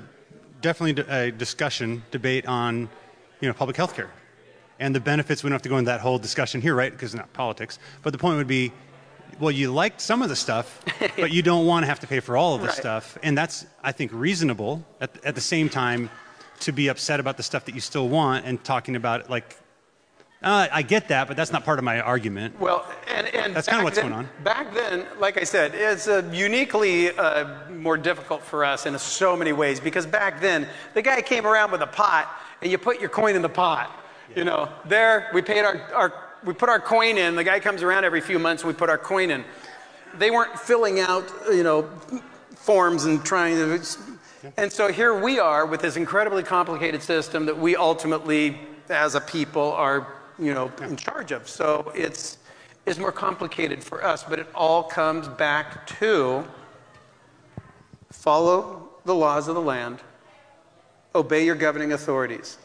definitely 0.60 1.02
a 1.08 1.30
discussion, 1.32 2.02
debate 2.10 2.46
on 2.46 2.88
you 3.40 3.48
know 3.48 3.54
public 3.54 3.76
health 3.76 3.94
care 3.94 4.10
and 4.78 4.94
the 4.94 5.00
benefits. 5.00 5.42
We 5.42 5.48
don't 5.48 5.54
have 5.54 5.62
to 5.62 5.68
go 5.68 5.78
into 5.78 5.90
that 5.90 6.00
whole 6.00 6.18
discussion 6.18 6.60
here, 6.60 6.74
right? 6.74 6.92
Because 6.92 7.14
it's 7.14 7.18
not 7.18 7.32
politics. 7.32 7.78
But 8.02 8.12
the 8.12 8.18
point 8.18 8.36
would 8.36 8.46
be, 8.48 8.72
well, 9.40 9.50
you 9.50 9.72
liked 9.72 10.00
some 10.00 10.22
of 10.22 10.28
the 10.28 10.36
stuff, 10.36 10.80
but 11.16 11.30
you 11.32 11.42
don't 11.42 11.66
want 11.66 11.82
to 11.84 11.86
have 11.88 12.00
to 12.00 12.06
pay 12.06 12.20
for 12.20 12.36
all 12.36 12.54
of 12.54 12.60
the 12.60 12.68
Right. 12.68 12.76
stuff, 12.76 13.18
and 13.22 13.36
that's 13.36 13.66
I 13.82 13.92
think 13.92 14.12
reasonable. 14.12 14.84
At, 15.00 15.24
at 15.24 15.34
the 15.34 15.40
same 15.40 15.68
time, 15.68 16.10
to 16.60 16.72
be 16.72 16.88
upset 16.88 17.18
about 17.20 17.36
the 17.36 17.42
stuff 17.42 17.64
that 17.64 17.74
you 17.74 17.80
still 17.80 18.08
want 18.08 18.44
and 18.46 18.62
talking 18.64 18.96
about 18.96 19.22
it 19.22 19.30
like. 19.30 19.56
Uh, 20.42 20.66
I 20.72 20.82
get 20.82 21.08
that, 21.08 21.28
but 21.28 21.36
that's 21.36 21.52
not 21.52 21.64
part 21.64 21.78
of 21.78 21.84
my 21.84 22.00
argument. 22.00 22.58
Well, 22.58 22.84
and, 23.14 23.28
and 23.28 23.54
That's 23.54 23.68
kinda 23.68 23.84
what's 23.84 23.96
then- 23.96 24.10
going 24.10 24.26
on. 24.26 24.28
Back 24.42 24.74
then, 24.74 25.06
like 25.20 25.38
I 25.40 25.44
said, 25.44 25.72
it's 25.74 26.08
uh, 26.08 26.28
uniquely 26.32 27.10
uh, 27.16 27.70
more 27.70 27.96
difficult 27.96 28.42
for 28.42 28.64
us 28.64 28.84
in 28.86 28.98
so 28.98 29.36
many 29.36 29.52
ways 29.52 29.78
because 29.78 30.04
back 30.04 30.40
then 30.40 30.66
the 30.94 31.02
guy 31.02 31.22
came 31.22 31.46
around 31.46 31.70
with 31.70 31.80
a 31.82 31.86
pot 31.86 32.28
and 32.60 32.70
you 32.70 32.78
put 32.78 33.00
your 33.00 33.08
coin 33.08 33.36
in 33.36 33.42
the 33.42 33.48
pot. 33.48 33.90
You 34.34 34.44
know, 34.44 34.68
there 34.86 35.30
we 35.32 35.42
paid 35.42 35.64
our, 35.64 35.76
our 35.94 36.12
we 36.44 36.54
put 36.54 36.68
our 36.68 36.80
coin 36.80 37.18
in. 37.18 37.36
The 37.36 37.44
guy 37.44 37.60
comes 37.60 37.82
around 37.82 38.04
every 38.04 38.20
few 38.20 38.38
months. 38.40 38.62
and 38.64 38.72
We 38.72 38.76
put 38.76 38.90
our 38.90 38.98
coin 38.98 39.30
in. 39.30 39.44
They 40.18 40.30
weren't 40.32 40.58
filling 40.58 40.98
out, 40.98 41.30
you 41.52 41.62
know, 41.62 41.88
forms 42.56 43.04
and 43.04 43.24
trying 43.24 43.56
to. 43.56 43.80
And 44.56 44.72
so 44.72 44.90
here 44.90 45.14
we 45.14 45.38
are 45.38 45.66
with 45.66 45.82
this 45.82 45.96
incredibly 45.96 46.42
complicated 46.42 47.00
system 47.02 47.46
that 47.46 47.56
we 47.56 47.76
ultimately, 47.76 48.58
as 48.88 49.14
a 49.14 49.20
people, 49.20 49.72
are 49.72 50.06
you 50.42 50.54
know 50.54 50.72
in 50.82 50.96
charge 50.96 51.32
of. 51.32 51.48
So 51.48 51.92
it's 51.94 52.38
it's 52.84 52.98
more 52.98 53.12
complicated 53.12 53.82
for 53.82 54.04
us, 54.04 54.24
but 54.24 54.38
it 54.38 54.46
all 54.54 54.82
comes 54.82 55.28
back 55.28 55.86
to 55.98 56.44
follow 58.10 58.88
the 59.04 59.14
laws 59.14 59.48
of 59.48 59.54
the 59.54 59.60
land, 59.60 59.98
obey 61.14 61.44
your 61.44 61.54
governing 61.54 61.92
authorities. 61.92 62.58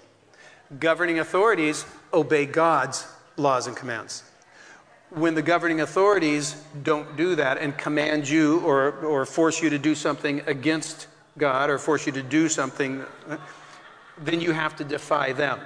Governing 0.79 1.19
authorities 1.19 1.85
obey 2.13 2.45
God's 2.45 3.07
laws 3.37 3.67
and 3.67 3.75
commands. 3.75 4.23
When 5.09 5.35
the 5.35 5.41
governing 5.41 5.81
authorities 5.81 6.61
don't 6.83 7.15
do 7.15 7.35
that 7.35 7.59
and 7.59 7.77
command 7.77 8.27
you 8.27 8.59
or, 8.61 8.91
or 9.05 9.25
force 9.25 9.61
you 9.61 9.69
to 9.69 9.79
do 9.79 9.95
something 9.95 10.41
against 10.47 11.07
God 11.37 11.69
or 11.69 11.77
force 11.77 12.05
you 12.05 12.11
to 12.13 12.23
do 12.23 12.49
something, 12.49 13.03
then 14.17 14.41
you 14.41 14.51
have 14.51 14.75
to 14.77 14.83
defy 14.83 15.31
them. 15.31 15.59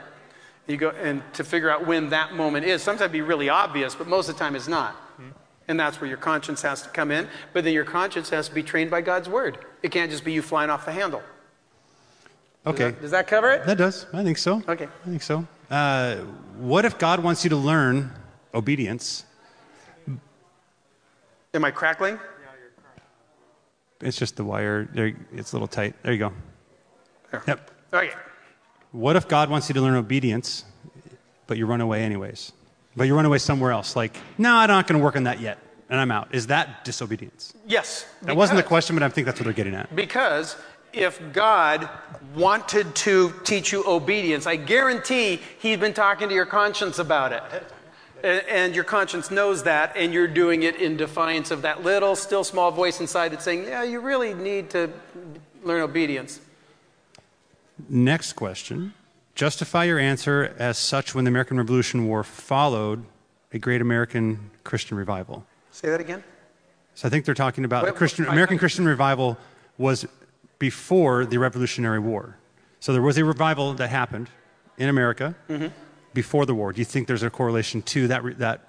You 0.68 0.77
go 0.77 0.89
and 0.91 1.22
to 1.34 1.44
figure 1.44 1.70
out 1.70 1.86
when 1.88 2.10
that 2.10 2.34
moment 2.34 2.65
is. 2.65 2.82
Sometimes 2.82 3.01
it'd 3.01 3.12
be 3.12 3.22
really 3.22 3.50
obvious, 3.50 3.96
but 3.96 4.08
most 4.08 4.30
of 4.30 4.36
the 4.36 4.39
time 4.39 4.56
it's 4.56 4.68
not. 4.68 4.96
And 5.68 5.80
that's 5.80 6.01
where 6.01 6.08
your 6.10 6.18
conscience 6.18 6.62
has 6.63 6.82
to 6.84 6.89
come 6.89 7.12
in. 7.12 7.27
But 7.53 7.63
then 7.63 7.74
your 7.74 7.86
conscience 7.86 8.30
has 8.32 8.50
to 8.50 8.53
be 8.53 8.63
trained 8.63 8.91
by 8.91 9.01
God's 9.01 9.30
word. 9.30 9.60
It 9.84 9.91
can't 9.91 10.12
just 10.12 10.25
be 10.25 10.34
you 10.34 10.41
flying 10.41 10.70
off 10.70 10.86
the 10.86 10.91
handle. 10.91 11.22
Does 12.65 12.74
Okay. 12.74 12.91
that- 12.91 13.01
does 13.01 13.12
that 13.12 13.27
cover 13.27 13.51
it? 13.51 13.65
That 13.65 13.77
does. 13.77 14.06
I 14.13 14.24
think 14.24 14.38
so. 14.38 14.62
Okay. 14.68 14.88
I 15.06 15.10
think 15.10 15.22
so. 15.22 15.48
Uh, 15.70 16.18
what 16.58 16.84
if 16.86 16.98
God 16.98 17.22
wants 17.24 17.44
you 17.44 17.50
to 17.51 17.56
learn 17.56 18.12
obedience? 18.53 19.24
Am 21.53 21.63
I 21.65 21.72
crackling? 21.72 22.20
It's 24.01 24.18
just 24.18 24.36
the 24.36 24.44
wire. 24.44 24.86
There, 24.86 25.13
it's 25.34 25.51
a 25.51 25.56
little 25.56 25.68
tight. 25.68 25.96
There 26.03 26.12
you 26.12 26.20
go. 26.20 26.34
There. 27.32 27.44
Yep. 27.48 27.72
Okay. 27.94 28.13
What 28.92 29.16
if 29.16 29.28
God 29.28 29.50
wants 29.50 29.70
you 29.70 29.74
to 29.76 29.82
learn 29.82 29.96
obedience, 29.96 30.66
but 31.48 31.58
you 31.58 31.66
run 31.66 31.80
away 31.82 32.04
anyways? 32.04 32.52
But 32.96 33.06
you 33.06 33.16
run 33.16 33.26
away 33.26 33.38
somewhere 33.38 33.72
else. 33.72 33.96
Like, 33.96 34.18
no, 34.38 34.54
I'm 34.54 34.68
not 34.68 34.86
going 34.88 35.00
to 35.00 35.04
work 35.04 35.16
on 35.16 35.24
that 35.24 35.40
yet, 35.40 35.60
and 35.90 35.98
I'm 36.00 36.12
out. 36.12 36.36
Is 36.36 36.48
that 36.48 36.84
disobedience? 36.84 37.54
Yes. 37.66 38.06
That 38.24 38.36
wasn't 38.36 38.58
the 38.58 38.64
question, 38.64 38.96
but 38.98 39.04
I 39.04 39.10
think 39.10 39.26
that's 39.26 39.40
what 39.40 39.46
they're 39.46 39.54
getting 39.54 39.76
at. 39.76 39.96
Because 39.96 40.58
if 40.92 41.22
God 41.32 41.88
wanted 42.36 42.94
to 42.96 43.34
teach 43.46 43.72
you 43.72 43.86
obedience, 43.88 44.46
I 44.46 44.58
guarantee 44.58 45.40
He's 45.60 45.78
been 45.78 45.94
talking 45.94 46.28
to 46.28 46.36
your 46.36 46.46
conscience 46.46 47.00
about 47.00 47.32
it. 47.32 47.44
And, 48.24 48.44
and 48.50 48.76
your 48.76 48.84
conscience 48.84 49.32
knows 49.32 49.64
that, 49.64 49.96
and 49.96 50.14
you're 50.14 50.28
doing 50.28 50.64
it 50.64 50.76
in 50.76 50.98
defiance 50.98 51.50
of 51.50 51.62
that 51.62 51.82
little, 51.84 52.18
still 52.18 52.44
small 52.44 52.72
voice 52.72 53.00
inside 53.00 53.30
that's 53.30 53.46
saying, 53.46 53.64
Yeah, 53.64 53.84
you 53.84 54.02
really 54.02 54.34
need 54.34 54.70
to 54.72 54.92
learn 55.64 55.82
obedience. 55.82 56.42
Next 57.90 58.34
question. 58.34 58.94
Justify 59.36 59.86
your 59.86 60.00
answer 60.00 60.54
as 60.60 60.78
such 60.78 61.16
when 61.16 61.26
the 61.26 61.30
American 61.30 61.58
Revolution 61.58 62.06
War 62.08 62.24
followed 62.24 63.06
a 63.54 63.60
great 63.60 63.82
American 63.82 64.52
Christian 64.64 64.98
revival. 64.98 65.46
Say 65.72 65.90
that 65.90 66.00
again? 66.02 66.24
So 66.96 67.08
I 67.08 67.12
think 67.12 67.26
they're 67.26 67.34
talking 67.36 67.64
about 67.66 67.86
Wait, 67.86 67.96
Christian, 67.96 68.28
I- 68.28 68.34
American 68.34 68.58
I- 68.58 68.60
Christian 68.60 68.86
revival 68.86 69.38
was 69.78 70.06
before 70.60 71.26
the 71.26 71.38
Revolutionary 71.38 72.00
War. 72.00 72.36
So 72.80 72.94
there 72.94 73.02
was 73.02 73.18
a 73.18 73.26
revival 73.26 73.74
that 73.76 73.90
happened 73.90 74.30
in 74.78 74.90
America 74.90 75.36
Mm-hmm. 75.50 75.68
before 76.14 76.46
the 76.46 76.54
war. 76.54 76.74
Do 76.74 76.80
you 76.80 76.86
think 76.86 77.08
there's 77.08 77.24
a 77.24 77.30
correlation 77.30 77.82
to 77.84 78.08
that, 78.10 78.38
that 78.40 78.68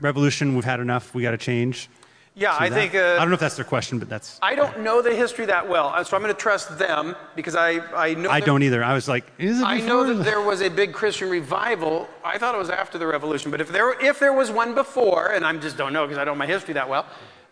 revolution? 0.00 0.54
We've 0.54 0.64
had 0.64 0.80
enough. 0.80 1.14
We 1.14 1.22
got 1.22 1.32
to 1.32 1.38
change. 1.38 1.88
Yeah, 2.34 2.56
I 2.58 2.70
that? 2.70 2.74
think. 2.74 2.94
I 2.94 2.98
Uh, 2.98 3.18
don't 3.18 3.28
know 3.28 3.34
if 3.34 3.40
that's 3.40 3.56
their 3.56 3.64
question, 3.64 3.98
but 3.98 4.08
that's. 4.08 4.38
I 4.42 4.54
don't 4.54 4.80
know 4.80 5.02
the 5.02 5.14
history 5.14 5.44
that 5.46 5.68
well, 5.68 6.02
so 6.04 6.16
I'm 6.16 6.22
going 6.22 6.34
to 6.34 6.40
trust 6.40 6.78
them 6.78 7.14
because 7.36 7.54
I, 7.54 7.80
I 7.94 8.14
know. 8.14 8.30
I 8.30 8.40
that- 8.40 8.46
don't 8.46 8.62
either. 8.62 8.82
I 8.82 8.94
was 8.94 9.06
like, 9.06 9.30
is 9.38 9.60
it 9.60 9.64
I 9.66 9.80
know 9.80 10.14
that 10.14 10.24
there 10.24 10.40
was 10.40 10.62
a 10.62 10.70
big 10.70 10.94
Christian 10.94 11.28
revival. 11.28 12.08
I 12.24 12.38
thought 12.38 12.54
it 12.54 12.58
was 12.58 12.70
after 12.70 12.96
the 12.96 13.06
revolution, 13.06 13.50
but 13.50 13.60
if 13.60 13.68
there, 13.70 14.00
if 14.00 14.18
there 14.18 14.32
was 14.32 14.50
one 14.50 14.74
before, 14.74 15.32
and 15.32 15.44
I 15.44 15.54
just 15.58 15.76
don't 15.76 15.92
know 15.92 16.06
because 16.06 16.16
I 16.18 16.24
don't 16.24 16.36
know 16.36 16.38
my 16.38 16.46
history 16.46 16.72
that 16.74 16.88
well, 16.88 17.06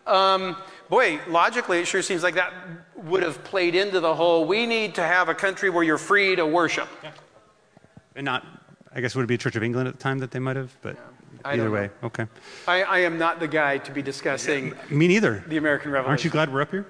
um, 0.07 0.57
boy, 0.89 1.19
logically, 1.27 1.79
it 1.81 1.85
sure 1.87 2.01
seems 2.01 2.23
like 2.23 2.33
that 2.35 2.51
would 2.95 3.21
have 3.21 3.43
played 3.43 3.75
into 3.75 3.99
the 3.99 4.15
whole 4.15 4.45
we 4.45 4.65
need 4.65 4.95
to 4.95 5.03
have 5.03 5.29
a 5.29 5.35
country 5.35 5.69
where 5.69 5.83
you're 5.83 5.97
free 5.99 6.35
to 6.35 6.45
worship. 6.45 6.87
And 8.15 8.25
not, 8.25 8.45
I 8.93 9.01
guess, 9.01 9.15
it 9.15 9.17
would 9.17 9.23
it 9.23 9.27
be 9.27 9.35
a 9.35 9.37
Church 9.37 9.55
of 9.55 9.63
England 9.63 9.87
at 9.87 9.95
the 9.97 10.03
time 10.03 10.19
that 10.19 10.31
they 10.31 10.39
might 10.39 10.55
have? 10.57 10.75
But 10.81 10.97
I 11.45 11.53
either 11.53 11.71
way, 11.71 11.89
okay. 12.03 12.27
I, 12.67 12.83
I 12.83 12.99
am 12.99 13.17
not 13.17 13.39
the 13.39 13.47
guy 13.47 13.77
to 13.79 13.91
be 13.91 14.01
discussing 14.01 14.73
Me 14.89 15.07
neither. 15.07 15.43
the 15.47 15.57
American 15.57 15.91
Revolution. 15.91 16.09
Aren't 16.11 16.23
you 16.23 16.29
glad 16.29 16.53
we're 16.53 16.61
up 16.61 16.71
here? 16.71 16.85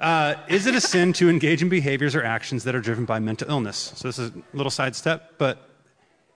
Uh, 0.00 0.34
is 0.48 0.66
it 0.66 0.74
a 0.74 0.80
sin 0.80 1.12
to 1.14 1.28
engage 1.28 1.62
in 1.62 1.68
behaviors 1.68 2.14
or 2.14 2.24
actions 2.24 2.64
that 2.64 2.74
are 2.74 2.80
driven 2.80 3.04
by 3.04 3.18
mental 3.20 3.48
illness? 3.48 3.92
So 3.94 4.08
this 4.08 4.18
is 4.18 4.30
a 4.30 4.42
little 4.56 4.70
sidestep, 4.70 5.34
but 5.38 5.68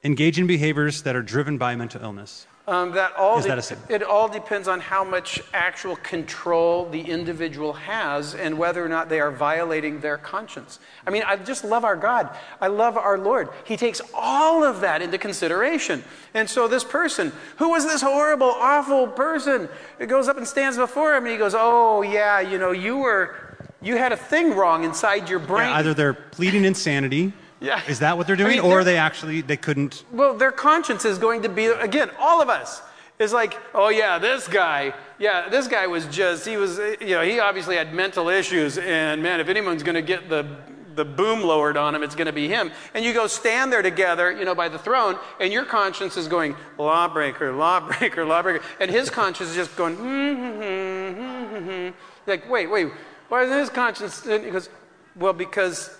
engage 0.04 0.38
in 0.38 0.46
behaviors 0.46 1.02
that 1.02 1.16
are 1.16 1.22
driven 1.22 1.58
by 1.58 1.74
mental 1.74 2.02
illness. 2.02 2.46
Um, 2.68 2.92
that 2.92 3.16
all 3.16 3.38
Is 3.38 3.46
that 3.46 3.56
a 3.56 3.62
sin? 3.62 3.78
it 3.88 4.02
all 4.02 4.28
depends 4.28 4.68
on 4.68 4.80
how 4.80 5.02
much 5.02 5.42
actual 5.54 5.96
control 5.96 6.86
the 6.90 7.00
individual 7.00 7.72
has 7.72 8.34
and 8.34 8.58
whether 8.58 8.84
or 8.84 8.90
not 8.90 9.08
they 9.08 9.20
are 9.20 9.30
violating 9.30 10.00
their 10.00 10.18
conscience. 10.18 10.78
I 11.06 11.10
mean, 11.10 11.22
I 11.22 11.36
just 11.36 11.64
love 11.64 11.82
our 11.82 11.96
God. 11.96 12.28
I 12.60 12.66
love 12.66 12.98
our 12.98 13.16
Lord. 13.16 13.48
He 13.64 13.78
takes 13.78 14.02
all 14.12 14.62
of 14.64 14.82
that 14.82 15.00
into 15.00 15.16
consideration. 15.16 16.04
And 16.34 16.48
so 16.48 16.68
this 16.68 16.84
person, 16.84 17.32
who 17.56 17.70
was 17.70 17.86
this 17.86 18.02
horrible, 18.02 18.50
awful 18.50 19.08
person, 19.08 19.70
it 19.98 20.08
goes 20.08 20.28
up 20.28 20.36
and 20.36 20.46
stands 20.46 20.76
before 20.76 21.14
him 21.14 21.24
and 21.24 21.32
he 21.32 21.38
goes, 21.38 21.54
"Oh 21.56 22.02
yeah, 22.02 22.38
you 22.40 22.58
know, 22.58 22.72
you 22.72 22.98
were, 22.98 23.34
you 23.80 23.96
had 23.96 24.12
a 24.12 24.16
thing 24.18 24.54
wrong 24.54 24.84
inside 24.84 25.30
your 25.30 25.38
brain." 25.38 25.70
Yeah, 25.70 25.76
either 25.76 25.94
they're 25.94 26.12
pleading 26.12 26.66
insanity. 26.66 27.32
Yeah. 27.60 27.80
Is 27.88 27.98
that 28.00 28.16
what 28.16 28.26
they're 28.26 28.36
I 28.36 28.38
doing? 28.38 28.50
mean, 28.50 28.60
or 28.60 28.76
they're- 28.84 28.84
they 28.94 28.96
actually, 28.98 29.40
they 29.40 29.56
couldn't. 29.56 30.04
Well, 30.12 30.34
their 30.34 30.52
conscience 30.52 31.04
is 31.04 31.18
going 31.18 31.42
to 31.42 31.48
be, 31.48 31.66
again, 31.66 32.10
all 32.18 32.40
of 32.40 32.48
us 32.48 32.82
is 33.18 33.32
like, 33.32 33.56
oh 33.74 33.88
yeah, 33.88 34.18
this 34.18 34.46
guy, 34.46 34.94
yeah, 35.18 35.48
this 35.48 35.66
guy 35.66 35.86
was 35.88 36.06
just, 36.06 36.46
he 36.46 36.56
was, 36.56 36.78
you 37.00 37.08
know, 37.16 37.22
he 37.22 37.40
obviously 37.40 37.74
had 37.76 37.92
mental 37.92 38.28
issues, 38.28 38.78
and 38.78 39.22
man, 39.22 39.40
if 39.40 39.48
anyone's 39.48 39.82
going 39.82 39.96
to 39.96 40.02
get 40.02 40.28
the, 40.28 40.46
the 40.94 41.04
boom 41.04 41.42
lowered 41.42 41.76
on 41.76 41.96
him, 41.96 42.04
it's 42.04 42.14
going 42.14 42.26
to 42.26 42.32
be 42.32 42.46
him. 42.46 42.70
And 42.94 43.04
you 43.04 43.12
go 43.12 43.26
stand 43.26 43.72
there 43.72 43.82
together, 43.82 44.30
you 44.30 44.44
know, 44.44 44.54
by 44.54 44.68
the 44.68 44.78
throne, 44.78 45.18
and 45.40 45.52
your 45.52 45.64
conscience 45.64 46.16
is 46.16 46.28
going, 46.28 46.54
lawbreaker, 46.78 47.52
lawbreaker, 47.52 48.24
lawbreaker, 48.24 48.64
and 48.78 48.88
his 48.88 49.10
conscience 49.10 49.50
is 49.50 49.56
just 49.56 49.76
going, 49.76 49.96
hmm, 49.96 50.34
hmm, 50.34 50.60
hmm, 50.62 51.12
hmm, 51.12 51.56
hmm, 51.56 51.88
hmm. 51.88 51.88
like, 52.28 52.48
wait, 52.48 52.68
wait, 52.70 52.88
why 53.28 53.42
is 53.42 53.50
his 53.50 53.68
conscience? 53.70 54.24
And 54.26 54.44
he 54.44 54.50
goes, 54.52 54.68
well, 55.16 55.32
because 55.32 55.90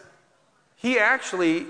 he 0.81 0.99
actually 0.99 1.67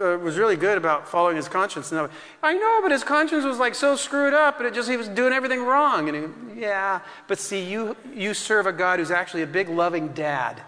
uh, 0.00 0.18
was 0.18 0.38
really 0.38 0.56
good 0.56 0.78
about 0.78 1.06
following 1.08 1.36
his 1.36 1.46
conscience. 1.48 1.92
And 1.92 2.00
I, 2.00 2.08
I 2.42 2.54
know, 2.54 2.80
but 2.82 2.90
his 2.90 3.04
conscience 3.04 3.44
was 3.44 3.58
like 3.58 3.74
so 3.74 3.94
screwed 3.96 4.34
up, 4.34 4.58
and 4.58 4.66
it 4.66 4.74
just 4.74 4.88
he 4.88 4.96
was 4.96 5.08
doing 5.08 5.32
everything 5.32 5.62
wrong. 5.64 6.08
And 6.08 6.16
he, 6.52 6.60
yeah, 6.62 7.00
but 7.28 7.38
see, 7.38 7.62
you 7.64 7.96
you 8.12 8.34
serve 8.34 8.66
a 8.66 8.72
God 8.72 8.98
who's 8.98 9.10
actually 9.10 9.42
a 9.42 9.46
big 9.46 9.68
loving 9.68 10.08
dad, 10.08 10.60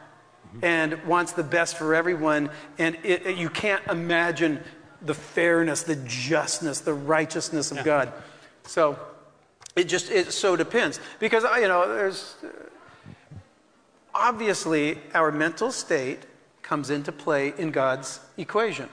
and 0.63 1.03
wants 1.05 1.33
the 1.33 1.43
best 1.43 1.77
for 1.79 1.95
everyone. 1.95 2.51
And 2.79 2.97
it, 3.03 3.27
it- 3.27 3.37
you 3.37 3.49
can't 3.49 3.83
imagine 3.89 4.61
the 5.03 5.15
fairness, 5.15 5.83
the 5.83 5.97
justness, 5.97 6.81
the 6.81 6.95
righteousness 6.95 7.71
of 7.71 7.85
God. 7.85 8.13
So 8.65 8.99
it 9.77 9.85
just 9.85 10.11
it 10.11 10.33
so 10.33 10.57
depends 10.57 10.99
because 11.21 11.45
uh, 11.45 11.55
you 11.61 11.69
know 11.69 11.87
there's 11.89 12.35
obviously 14.15 14.99
our 15.15 15.31
mental 15.31 15.71
state 15.71 16.21
comes 16.67 16.91
into 16.91 17.13
play 17.13 17.55
in 17.57 17.71
God's 17.71 18.21
equation. 18.37 18.89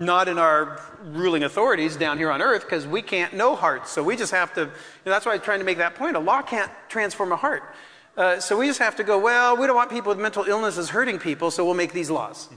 Not 0.00 0.28
in 0.28 0.38
our 0.38 0.80
ruling 1.04 1.44
authorities 1.44 1.96
down 1.96 2.18
here 2.18 2.30
on 2.30 2.42
earth, 2.42 2.62
because 2.62 2.86
we 2.86 3.00
can't 3.00 3.32
know 3.34 3.54
hearts. 3.54 3.92
So 3.92 4.02
we 4.02 4.16
just 4.16 4.32
have 4.32 4.52
to, 4.54 4.70
that's 5.04 5.24
why 5.24 5.34
I'm 5.34 5.40
trying 5.40 5.60
to 5.60 5.64
make 5.64 5.78
that 5.78 5.94
point. 5.94 6.16
A 6.16 6.18
law 6.18 6.42
can't 6.42 6.70
transform 6.88 7.30
a 7.32 7.36
heart. 7.36 7.62
Uh, 8.16 8.40
so 8.40 8.58
we 8.58 8.66
just 8.66 8.80
have 8.80 8.96
to 8.96 9.04
go, 9.04 9.18
well, 9.18 9.56
we 9.56 9.66
don't 9.66 9.76
want 9.76 9.90
people 9.90 10.08
with 10.08 10.18
mental 10.18 10.44
illnesses 10.44 10.90
hurting 10.90 11.18
people, 11.18 11.50
so 11.50 11.64
we'll 11.64 11.74
make 11.74 11.92
these 11.92 12.10
laws. 12.10 12.48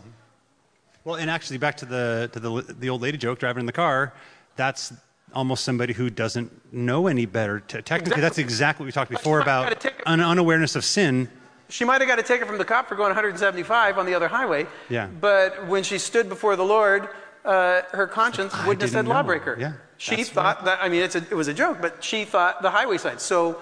Well, 1.04 1.16
and 1.16 1.30
actually, 1.30 1.58
back 1.60 1.78
to 1.78 1.86
the, 1.86 2.30
to 2.34 2.40
the, 2.40 2.62
the 2.80 2.90
old 2.90 3.02
lady 3.02 3.18
joke 3.18 3.38
driving 3.38 3.60
in 3.60 3.66
the 3.68 3.72
car, 3.74 4.14
that's 4.56 4.94
almost 5.36 5.64
somebody 5.64 5.94
who 5.94 6.10
doesn't 6.10 6.74
know 6.74 7.08
any 7.08 7.26
better. 7.26 7.60
Te- 7.60 7.82
technically, 7.82 8.22
that's 8.22 8.38
exactly 8.38 8.84
what 8.84 8.88
we 8.88 8.92
talked 8.94 9.12
before 9.12 9.40
That's 9.40 9.48
why 9.48 9.54
I 9.54 9.58
about 9.60 9.70
gotta 9.82 9.90
take 9.90 10.00
it- 10.00 10.08
un- 10.08 10.22
unawareness 10.22 10.76
of 10.76 10.84
sin. 10.86 11.30
She 11.70 11.86
might 11.86 12.02
have 12.02 12.08
got 12.08 12.20
a 12.20 12.24
ticket 12.24 12.48
from 12.48 12.58
the 12.58 12.66
cop 12.66 12.88
for 12.88 12.96
going 12.96 13.10
175 13.10 13.98
on 13.98 14.06
the 14.06 14.14
other 14.14 14.28
highway. 14.28 14.68
Yeah. 14.90 15.08
But 15.08 15.68
when 15.68 15.84
she 15.84 15.98
stood 15.98 16.30
before 16.30 16.56
the 16.56 16.66
Lord, 16.66 17.10
uh, 17.46 17.82
her 17.92 18.08
conscience 18.08 18.54
I 18.54 18.68
wouldn't 18.68 18.82
have 18.82 18.92
said 18.92 19.06
know. 19.06 19.12
lawbreaker. 19.12 19.58
Yeah, 19.60 19.74
She 19.98 20.24
thought 20.24 20.66
that, 20.66 20.80
I 20.82 20.90
mean, 20.90 21.02
it's 21.02 21.16
a, 21.16 21.20
it 21.20 21.34
was 21.36 21.48
a 21.48 21.54
joke, 21.54 21.80
but 21.82 22.04
she 22.04 22.26
thought 22.26 22.62
the 22.62 22.70
highway 22.70 22.98
sign. 22.98 23.20
So 23.20 23.60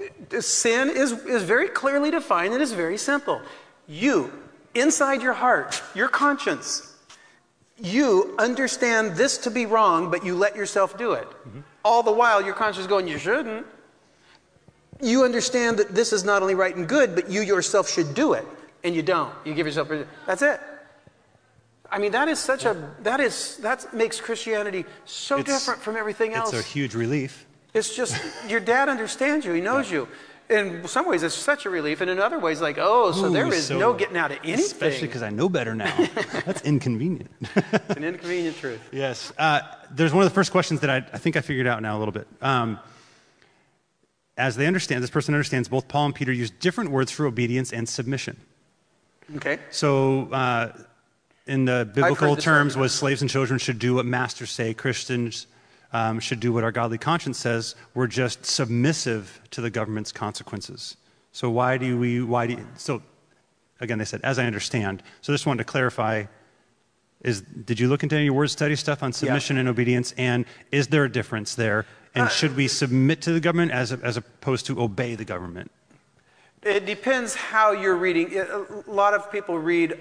uh, 0.00 0.40
sin 0.40 0.90
is, 0.90 1.12
is 1.24 1.42
very 1.42 1.68
clearly 1.68 2.10
defined 2.10 2.52
and 2.52 2.62
is 2.62 2.72
very 2.72 2.98
simple. 2.98 3.40
You, 3.86 4.32
inside 4.74 5.22
your 5.22 5.32
heart, 5.32 5.82
your 5.94 6.08
conscience, 6.08 6.94
you 7.80 8.34
understand 8.38 9.16
this 9.16 9.38
to 9.38 9.50
be 9.50 9.66
wrong, 9.66 10.10
but 10.10 10.24
you 10.24 10.34
let 10.34 10.56
yourself 10.56 10.98
do 10.98 11.12
it. 11.12 11.28
Mm-hmm. 11.28 11.60
All 11.84 12.02
the 12.02 12.12
while, 12.12 12.42
your 12.42 12.54
conscience 12.54 12.82
is 12.82 12.86
going, 12.86 13.08
you 13.08 13.18
shouldn't. 13.18 13.66
You 15.00 15.24
understand 15.24 15.78
that 15.78 15.94
this 15.94 16.12
is 16.12 16.24
not 16.24 16.42
only 16.42 16.54
right 16.54 16.74
and 16.74 16.88
good, 16.88 17.14
but 17.14 17.30
you 17.30 17.40
yourself 17.42 17.88
should 17.88 18.14
do 18.14 18.32
it, 18.32 18.44
and 18.82 18.94
you 18.94 19.02
don't. 19.02 19.32
You 19.44 19.54
give 19.54 19.66
yourself. 19.66 19.88
That's 20.26 20.42
it. 20.42 20.60
I 21.90 21.98
mean, 21.98 22.12
that 22.12 22.28
is 22.28 22.38
such 22.38 22.64
a 22.64 22.90
that 23.02 23.20
is 23.20 23.56
that 23.58 23.94
makes 23.94 24.20
Christianity 24.20 24.84
so 25.04 25.38
It's- 25.38 25.58
different 25.58 25.80
from 25.82 25.96
everything 25.96 26.34
else. 26.34 26.52
It's 26.52 26.66
a 26.66 26.68
huge 26.68 26.94
relief. 26.94 27.46
It's 27.74 27.94
just 27.94 28.16
your 28.48 28.60
dad 28.60 28.88
understands 28.88 29.46
you. 29.46 29.52
He 29.52 29.60
knows 29.60 29.90
you. 29.90 30.08
In 30.50 30.88
some 30.88 31.06
ways, 31.06 31.22
it's 31.22 31.34
such 31.34 31.66
a 31.66 31.70
relief, 31.70 32.00
and 32.00 32.10
in 32.10 32.18
other 32.18 32.38
ways, 32.38 32.62
like, 32.62 32.78
oh, 32.80 33.12
so 33.12 33.26
Ooh, 33.26 33.30
there 33.30 33.46
is 33.48 33.66
so- 33.66 33.78
no 33.78 33.92
getting 33.92 34.16
out 34.16 34.32
of 34.32 34.38
anything. 34.42 34.64
Especially 34.64 35.06
because 35.06 35.22
I 35.22 35.28
know 35.28 35.50
better 35.50 35.74
now. 35.74 35.94
That's 36.46 36.62
inconvenient. 36.62 37.30
it's 37.54 37.96
an 37.96 38.02
inconvenient 38.04 38.56
truth. 38.56 38.80
yes. 38.92 39.30
Uh, 39.38 39.60
there's 39.90 40.14
one 40.14 40.24
of 40.24 40.30
the 40.30 40.34
first 40.34 40.50
questions 40.50 40.80
that 40.80 40.88
I, 40.88 40.96
I 41.12 41.18
think 41.18 41.36
I 41.36 41.42
figured 41.42 41.66
out 41.66 41.82
now 41.82 41.96
a 41.96 42.00
little 42.00 42.12
bit. 42.12 42.26
Um, 42.40 42.78
as 44.38 44.56
they 44.56 44.66
understand, 44.66 45.02
this 45.02 45.10
person 45.10 45.34
understands 45.34 45.68
both 45.68 45.88
Paul 45.88 46.06
and 46.06 46.14
Peter 46.14 46.32
use 46.32 46.50
different 46.50 46.90
words 46.90 47.10
for 47.10 47.26
obedience 47.26 47.72
and 47.72 47.88
submission. 47.88 48.36
Okay. 49.36 49.58
So 49.70 50.32
uh, 50.32 50.72
in 51.46 51.64
the 51.64 51.90
biblical 51.92 52.36
terms 52.36 52.76
was 52.76 52.94
slaves 52.94 53.20
and 53.20 53.30
children 53.30 53.58
should 53.58 53.78
do 53.78 53.96
what 53.96 54.06
masters 54.06 54.50
say. 54.50 54.72
Christians 54.72 55.48
um, 55.92 56.20
should 56.20 56.40
do 56.40 56.52
what 56.52 56.62
our 56.64 56.72
godly 56.72 56.98
conscience 56.98 57.38
says. 57.38 57.74
We're 57.94 58.06
just 58.06 58.46
submissive 58.46 59.40
to 59.50 59.60
the 59.60 59.70
government's 59.70 60.12
consequences. 60.12 60.96
So 61.32 61.50
why 61.50 61.76
do 61.76 61.98
we? 61.98 62.22
Why 62.22 62.46
do? 62.46 62.54
You, 62.54 62.66
so 62.76 63.02
again, 63.80 63.98
they 63.98 64.04
said, 64.04 64.20
as 64.22 64.38
I 64.38 64.44
understand. 64.44 65.02
So 65.20 65.32
just 65.32 65.46
wanted 65.46 65.58
to 65.58 65.70
clarify. 65.70 66.24
Is 67.22 67.40
did 67.40 67.80
you 67.80 67.88
look 67.88 68.04
into 68.04 68.14
any 68.14 68.30
word 68.30 68.48
study 68.48 68.76
stuff 68.76 69.02
on 69.02 69.12
submission 69.12 69.58
and 69.58 69.68
obedience? 69.68 70.14
And 70.16 70.44
is 70.70 70.86
there 70.88 71.04
a 71.04 71.10
difference 71.10 71.56
there? 71.56 71.84
And 72.14 72.26
Uh, 72.26 72.28
should 72.28 72.56
we 72.56 72.68
submit 72.68 73.20
to 73.22 73.32
the 73.32 73.40
government 73.40 73.72
as, 73.72 73.92
as 73.92 74.16
opposed 74.16 74.66
to 74.66 74.80
obey 74.80 75.14
the 75.14 75.24
government? 75.24 75.70
It 76.62 76.86
depends 76.86 77.34
how 77.34 77.72
you're 77.72 77.96
reading. 77.96 78.36
A 78.36 78.90
lot 78.90 79.14
of 79.14 79.30
people 79.30 79.58
read. 79.58 79.96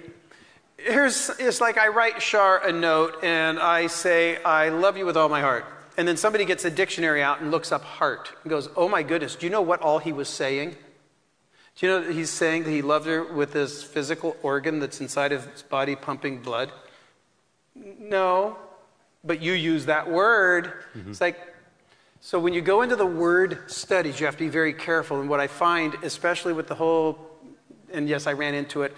Here's 0.78 1.30
it's 1.40 1.62
like 1.62 1.78
I 1.78 1.88
write 1.90 2.22
Shar 2.22 2.66
a 2.66 2.72
note 2.72 3.24
and 3.24 3.60
I 3.60 3.88
say 3.88 4.42
I 4.44 4.70
love 4.70 4.98
you 4.98 5.06
with 5.06 5.18
all 5.18 5.30
my 5.30 5.42
heart, 5.42 5.66
and 5.98 6.08
then 6.08 6.18
somebody 6.18 6.46
gets 6.46 6.66
a 6.66 6.72
dictionary 6.72 7.22
out 7.22 7.42
and 7.42 7.52
looks 7.52 7.72
up 7.72 7.84
heart 7.84 8.32
and 8.44 8.50
goes, 8.50 8.70
"Oh 8.76 8.88
my 8.90 9.04
goodness, 9.04 9.36
do 9.36 9.46
you 9.46 9.52
know 9.52 9.62
what 9.62 9.82
all 9.82 10.00
he 10.00 10.12
was 10.12 10.30
saying? 10.30 10.76
Do 11.76 11.86
you 11.86 11.92
know 11.92 12.02
that 12.04 12.14
he's 12.14 12.32
saying 12.32 12.64
that 12.64 12.72
he 12.72 12.82
loved 12.82 13.06
her 13.06 13.24
with 13.24 13.54
this 13.54 13.84
physical 13.84 14.36
organ 14.42 14.80
that's 14.80 15.00
inside 15.00 15.32
of 15.32 15.46
his 15.52 15.62
body 15.62 15.96
pumping 15.96 16.42
blood? 16.42 16.72
No, 17.76 18.58
but 19.24 19.42
you 19.42 19.54
use 19.54 19.86
that 19.86 20.10
word. 20.10 20.74
It's 21.08 21.22
like 21.22 21.38
so 22.28 22.38
when 22.38 22.54
you 22.54 22.60
go 22.60 22.82
into 22.82 22.98
the 22.98 23.06
word 23.06 23.72
studies, 23.72 24.20
you 24.20 24.26
have 24.26 24.36
to 24.36 24.44
be 24.44 24.50
very 24.50 24.74
careful. 24.74 25.22
And 25.22 25.30
what 25.30 25.40
I 25.40 25.48
find, 25.48 25.94
especially 26.04 26.52
with 26.52 26.68
the 26.68 26.76
whole, 26.76 27.18
and 27.90 28.10
yes, 28.10 28.28
I 28.28 28.34
ran 28.34 28.54
into 28.54 28.82
it, 28.82 28.94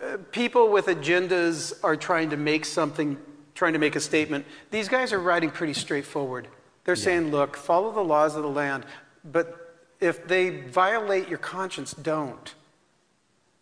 uh, 0.00 0.18
people 0.30 0.70
with 0.70 0.86
agendas 0.86 1.76
are 1.82 1.96
trying 1.96 2.30
to 2.30 2.36
make 2.36 2.64
something, 2.64 3.18
trying 3.56 3.72
to 3.72 3.80
make 3.80 3.96
a 3.96 4.00
statement. 4.00 4.46
These 4.70 4.88
guys 4.88 5.12
are 5.12 5.18
writing 5.18 5.50
pretty 5.50 5.72
straightforward. 5.72 6.46
They're 6.84 6.94
saying, 6.94 7.32
look, 7.32 7.56
follow 7.56 7.90
the 7.90 8.04
laws 8.04 8.36
of 8.36 8.44
the 8.44 8.48
land, 8.48 8.86
but 9.24 9.80
if 9.98 10.28
they 10.28 10.50
violate 10.50 11.28
your 11.28 11.38
conscience, 11.38 11.94
don't. 11.94 12.54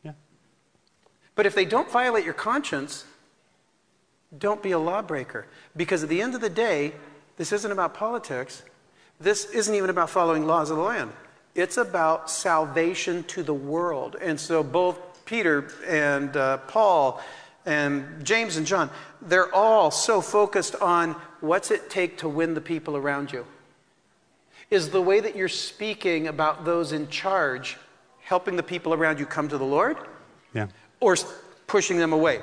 Yeah. 0.03 0.13
But 1.37 1.47
if 1.47 1.55
they 1.55 1.65
don't 1.65 1.91
violate 1.91 2.27
your 2.27 2.35
conscience, 2.35 3.07
don't 4.37 4.63
be 4.63 4.73
a 4.73 4.79
lawbreaker. 4.79 5.47
Because 5.75 6.03
at 6.03 6.11
the 6.11 6.21
end 6.21 6.35
of 6.35 6.43
the 6.43 6.51
day, 6.51 6.93
this 7.39 7.51
isn't 7.51 7.73
about 7.73 7.95
politics. 7.95 8.63
This 9.25 9.47
isn't 9.47 9.75
even 9.75 9.89
about 9.89 10.11
following 10.11 10.47
laws 10.47 10.71
of 10.71 10.77
the 10.77 10.83
land. 10.83 11.11
It's 11.55 11.79
about 11.79 12.31
salvation 12.31 13.25
to 13.25 13.43
the 13.43 13.55
world. 13.55 14.17
And 14.21 14.39
so 14.39 14.63
both 14.63 15.25
Peter 15.25 15.73
and 15.87 16.37
uh, 16.37 16.59
Paul 16.59 17.23
and 17.65 18.23
James 18.23 18.59
and 18.59 18.67
John, 18.67 18.91
they're 19.23 19.53
all 19.55 19.91
so 19.91 20.21
focused 20.21 20.77
on 20.77 21.17
what's 21.41 21.71
it 21.71 21.89
take 21.89 22.19
to 22.19 22.29
win 22.29 22.53
the 22.53 22.61
people 22.61 22.99
around 22.99 23.33
you. 23.33 23.47
Is 24.71 24.91
the 24.91 25.01
way 25.01 25.21
that 25.21 25.35
you're 25.35 25.49
speaking 25.49 26.29
about 26.29 26.67
those 26.67 26.93
in 26.93 27.09
charge 27.09 27.79
helping 28.21 28.57
the 28.57 28.63
people 28.63 28.93
around 28.93 29.19
you 29.19 29.25
come 29.25 29.49
to 29.49 29.57
the 29.57 29.65
Lord? 29.65 29.97
Yeah. 30.53 30.69
or 31.01 31.17
pushing 31.67 31.97
them 31.97 32.13
away. 32.13 32.41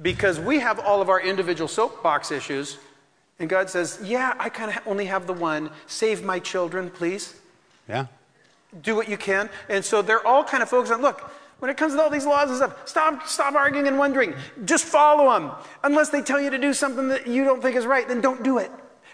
Because 0.00 0.40
we 0.40 0.60
have 0.60 0.78
all 0.78 1.02
of 1.02 1.08
our 1.08 1.20
individual 1.20 1.68
soapbox 1.68 2.30
issues, 2.30 2.78
and 3.40 3.48
God 3.48 3.68
says, 3.68 3.98
Yeah, 4.04 4.34
I 4.38 4.48
kind 4.48 4.70
of 4.70 4.86
only 4.86 5.06
have 5.06 5.26
the 5.26 5.32
one. 5.32 5.70
Save 5.86 6.22
my 6.22 6.38
children, 6.38 6.90
please. 6.90 7.40
Yeah. 7.88 8.06
Do 8.82 8.94
what 8.94 9.08
you 9.08 9.16
can. 9.16 9.50
And 9.68 9.84
so 9.84 10.02
they're 10.02 10.24
all 10.24 10.44
kind 10.44 10.62
of 10.62 10.68
focused 10.68 10.92
on 10.92 11.02
look, 11.02 11.32
when 11.58 11.70
it 11.70 11.76
comes 11.76 11.94
to 11.94 12.00
all 12.00 12.10
these 12.10 12.26
laws 12.26 12.48
and 12.48 12.56
stuff, 12.56 12.88
stop, 12.88 13.26
stop 13.26 13.54
arguing 13.54 13.86
and 13.86 13.98
wondering. 13.98 14.34
Just 14.64 14.84
follow 14.84 15.30
them. 15.32 15.52
Unless 15.82 16.10
they 16.10 16.22
tell 16.22 16.40
you 16.40 16.50
to 16.50 16.58
do 16.58 16.72
something 16.72 17.08
that 17.08 17.26
you 17.26 17.44
don't 17.44 17.60
think 17.60 17.76
is 17.76 17.86
right, 17.86 18.06
then 18.06 18.20
don't 18.20 18.42
do 18.42 18.58
it. 18.58 18.70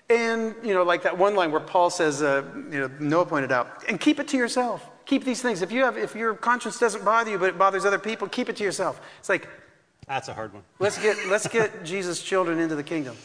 And, 0.09 0.55
you 0.63 0.73
know, 0.73 0.85
like 0.85 1.03
that 1.03 1.19
one 1.19 1.35
line 1.35 1.51
where 1.51 1.61
Paul 1.61 1.91
says, 1.91 2.23
uh, 2.23 2.45
you 2.71 2.81
know, 2.81 2.91
Noah 3.01 3.27
pointed 3.27 3.51
out, 3.51 3.83
and 3.89 3.99
keep 3.99 4.21
it 4.21 4.29
to 4.29 4.37
yourself. 4.37 4.89
Keep 5.07 5.25
these 5.25 5.43
things. 5.43 5.63
If 5.63 5.73
you 5.73 5.83
have, 5.83 5.97
if 5.97 6.15
your 6.15 6.35
conscience 6.35 6.79
doesn't 6.79 7.05
bother 7.05 7.31
you, 7.31 7.39
but 7.39 7.49
it 7.49 7.59
bothers 7.59 7.85
other 7.85 7.99
people, 7.99 8.29
keep 8.29 8.49
it 8.49 8.57
to 8.57 8.65
yourself. 8.65 9.01
It's 9.19 9.29
like, 9.29 9.49
That's 10.07 10.29
a 10.29 10.35
hard 10.35 10.53
one. 10.53 10.63
let's 10.79 11.03
get, 11.03 11.17
let's 11.29 11.49
get 11.59 11.85
Jesus' 11.85 12.23
children 12.23 12.61
into 12.61 12.77
the 12.77 12.85
kingdom. 12.85 13.17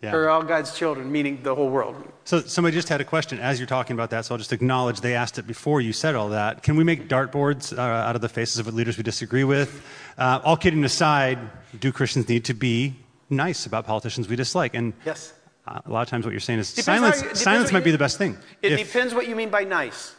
Yeah. 0.00 0.14
Or 0.14 0.28
all 0.30 0.44
God's 0.44 0.78
children, 0.78 1.10
meaning 1.10 1.40
the 1.42 1.52
whole 1.56 1.70
world. 1.70 1.96
So 2.24 2.40
somebody 2.40 2.72
just 2.76 2.88
had 2.88 3.00
a 3.00 3.04
question 3.04 3.40
as 3.40 3.58
you're 3.58 3.66
talking 3.66 3.94
about 3.94 4.10
that, 4.10 4.24
so 4.24 4.34
I'll 4.34 4.38
just 4.38 4.52
acknowledge 4.52 5.00
they 5.00 5.14
asked 5.16 5.38
it 5.38 5.46
before 5.46 5.80
you 5.80 5.92
said 5.92 6.14
all 6.14 6.28
that. 6.28 6.62
Can 6.62 6.76
we 6.76 6.84
make 6.84 7.08
dartboards 7.08 7.76
uh, 7.76 7.80
out 7.80 8.14
of 8.14 8.22
the 8.22 8.28
faces 8.28 8.58
of 8.60 8.72
leaders 8.72 8.96
we 8.96 9.02
disagree 9.02 9.42
with? 9.42 9.82
Uh, 10.16 10.40
all 10.44 10.56
kidding 10.56 10.84
aside, 10.84 11.38
do 11.80 11.90
Christians 11.90 12.28
need 12.28 12.44
to 12.44 12.54
be 12.54 12.94
nice 13.28 13.66
about 13.66 13.86
politicians 13.86 14.28
we 14.28 14.36
dislike? 14.36 14.74
And 14.74 14.92
Yes. 15.04 15.32
uh, 15.66 15.80
a 15.84 15.90
lot 15.90 16.02
of 16.02 16.08
times 16.08 16.24
what 16.24 16.30
you're 16.30 16.38
saying 16.38 16.60
is 16.60 16.72
Depends 16.74 17.00
silence. 17.02 17.22
you- 17.22 17.34
silence 17.34 17.72
might 17.72 17.80
you- 17.80 17.84
be 17.86 17.90
the 17.90 17.98
best 17.98 18.18
thing. 18.18 18.38
It 18.62 18.72
If- 18.72 18.86
depends 18.92 19.14
what 19.14 19.26
you 19.26 19.34
mean 19.34 19.50
by 19.50 19.64
nice. 19.64 20.14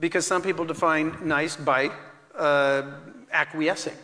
Because 0.00 0.26
some 0.26 0.40
people 0.40 0.64
define 0.64 1.14
nice 1.22 1.54
by 1.54 1.90
uh, 2.34 2.82
acquiescing. 3.30 3.96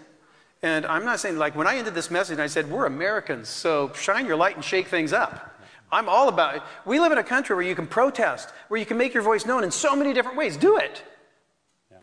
And 0.63 0.87
I'm 0.87 1.05
not 1.05 1.19
saying, 1.19 1.39
like, 1.39 1.57
when 1.57 1.67
I 1.67 1.77
ended 1.77 1.95
this 1.95 2.11
message, 2.11 2.39
I 2.39 2.47
said, 2.47 2.71
we're 2.71 2.87
Americans, 2.87 3.49
so 3.49 3.93
shine 3.95 4.27
your 4.27 4.37
light 4.37 4.55
and 4.55 4.65
shake 4.65 4.87
things 4.87 5.13
up. 5.13 5.49
I'm 5.91 6.09
all 6.09 6.29
about 6.29 6.55
it. 6.55 6.63
We 6.87 7.01
live 7.01 7.13
in 7.13 7.19
a 7.19 7.25
country 7.25 7.55
where 7.57 7.65
you 7.65 7.75
can 7.75 7.87
protest, 7.87 8.49
where 8.69 8.79
you 8.79 8.87
can 8.87 8.97
make 8.97 9.13
your 9.13 9.25
voice 9.25 9.45
known 9.45 9.65
in 9.65 9.71
so 9.71 9.97
many 9.97 10.13
different 10.15 10.39
ways. 10.39 10.57
Do 10.57 10.79
it. 10.79 11.03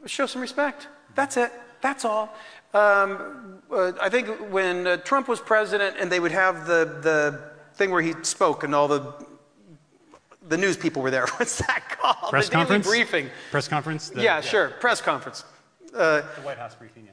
Show 0.06 0.26
some 0.26 0.42
respect. 0.42 0.88
That's 1.16 1.38
it. 1.38 1.52
That's 1.82 2.06
all. 2.06 2.34
Um, 2.74 3.62
uh, 3.72 3.94
I 4.00 4.10
think 4.10 4.28
when 4.52 4.86
uh, 4.86 4.98
Trump 4.98 5.28
was 5.28 5.40
president 5.40 5.96
and 6.00 6.12
they 6.12 6.20
would 6.20 6.32
have 6.32 6.68
the, 6.68 7.00
the 7.02 7.42
thing 7.76 7.90
where 7.92 8.02
he 8.02 8.14
spoke 8.24 8.64
and 8.64 8.76
all 8.76 8.88
the 8.88 9.14
the 10.48 10.58
news 10.58 10.78
people 10.78 11.02
were 11.02 11.12
there. 11.12 11.28
What's 11.38 11.60
that 11.60 11.84
called? 11.90 12.32
press 12.32 12.48
the 12.50 12.54
conference? 12.54 12.88
briefing. 12.88 13.30
Press 13.52 13.68
conference? 13.68 14.10
The- 14.10 14.22
yeah, 14.24 14.42
sure. 14.42 14.70
Press 14.70 15.00
conference. 15.00 15.44
The 15.92 16.24
White 16.44 16.58
House 16.58 16.76
briefing, 16.76 17.06
yeah. 17.06 17.12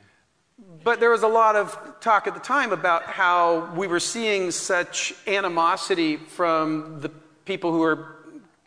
But 0.58 1.00
there 1.00 1.10
was 1.10 1.22
a 1.22 1.28
lot 1.28 1.54
of 1.54 2.00
talk 2.00 2.26
at 2.26 2.34
the 2.34 2.40
time 2.40 2.72
about 2.72 3.02
how 3.04 3.72
we 3.74 3.86
were 3.86 4.00
seeing 4.00 4.50
such 4.50 5.14
animosity 5.26 6.16
from 6.16 7.00
the 7.00 7.10
people 7.44 7.72
who 7.72 7.80
were 7.80 8.16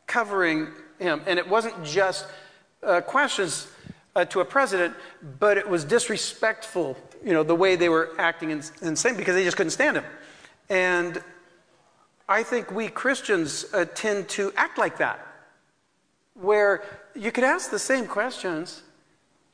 covering 0.05 0.67
him. 0.99 1.21
And 1.25 1.39
it 1.39 1.47
wasn't 1.47 1.83
just 1.83 2.27
uh, 2.83 3.01
questions 3.01 3.67
uh, 4.15 4.25
to 4.25 4.41
a 4.41 4.45
president, 4.45 4.95
but 5.39 5.57
it 5.57 5.67
was 5.67 5.83
disrespectful, 5.83 6.97
you 7.23 7.33
know, 7.33 7.43
the 7.43 7.55
way 7.55 7.75
they 7.75 7.89
were 7.89 8.11
acting 8.17 8.51
and, 8.51 8.97
saying 8.97 9.15
because 9.15 9.35
they 9.35 9.43
just 9.43 9.57
couldn't 9.57 9.71
stand 9.71 9.97
him. 9.97 10.05
And 10.69 11.23
I 12.27 12.43
think 12.43 12.71
we 12.71 12.89
Christians 12.89 13.65
uh, 13.73 13.85
tend 13.95 14.29
to 14.29 14.53
act 14.55 14.77
like 14.77 14.97
that, 14.97 15.25
where 16.33 16.83
you 17.15 17.31
could 17.31 17.43
ask 17.43 17.71
the 17.71 17.79
same 17.79 18.05
questions, 18.05 18.83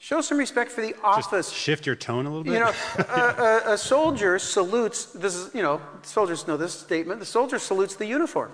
show 0.05 0.21
some 0.21 0.37
respect 0.37 0.71
for 0.71 0.81
the 0.81 0.93
office. 1.03 1.51
Shift 1.51 1.87
your 1.87 1.95
tone 1.95 2.27
a 2.27 2.29
little 2.29 2.43
bit. 2.43 2.53
You 2.53 2.59
know, 2.59 2.71
a, 3.09 3.71
a, 3.71 3.73
a 3.73 3.77
soldier 3.77 4.37
salutes, 4.37 5.05
this 5.07 5.33
is, 5.35 5.53
you 5.55 5.63
know, 5.63 5.81
soldiers 6.03 6.47
know 6.47 6.57
this 6.57 6.73
statement, 6.73 7.19
the 7.19 7.25
soldier 7.25 7.57
salutes 7.57 7.95
the 7.95 8.05
uniform. 8.05 8.51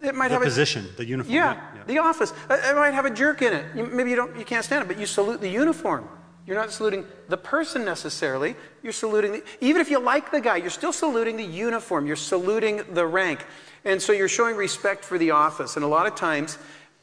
It 0.00 0.14
might 0.14 0.28
the 0.28 0.34
have 0.34 0.42
a, 0.42 0.44
position, 0.44 0.86
the 0.96 1.04
uniform. 1.04 1.34
yeah, 1.34 1.60
the 1.88 1.98
office. 1.98 2.32
Uh, 2.48 2.58
It 2.62 2.76
might 2.76 2.94
have 2.94 3.06
a 3.06 3.10
jerk 3.10 3.42
in 3.42 3.52
it. 3.52 3.64
You- 3.74 3.86
Maybe 3.86 4.10
you 4.10 4.16
don't, 4.16 4.36
you 4.38 4.44
can't 4.44 4.64
stand 4.64 4.82
it, 4.84 4.86
but 4.88 4.98
you 5.00 5.06
salute 5.06 5.40
the 5.40 5.48
uniform. 5.48 6.08
You're 6.46 6.56
not 6.56 6.70
saluting 6.70 7.04
the 7.28 7.36
person 7.36 7.84
necessarily. 7.84 8.54
You're 8.84 8.92
saluting 8.92 9.32
the, 9.32 9.42
even 9.60 9.80
if 9.82 9.90
you 9.90 9.98
like 9.98 10.30
the 10.30 10.40
guy, 10.40 10.56
you're 10.58 10.70
still 10.70 10.92
saluting 10.92 11.36
the 11.36 11.44
uniform. 11.44 12.06
You're 12.06 12.16
saluting 12.16 12.82
the 12.94 13.04
rank, 13.06 13.44
and 13.84 14.00
so 14.00 14.12
you're 14.12 14.28
showing 14.28 14.54
respect 14.56 15.04
for 15.04 15.18
the 15.18 15.32
office. 15.32 15.74
And 15.76 15.84
a 15.84 15.88
lot 15.88 16.06
of 16.06 16.14
times, 16.14 16.56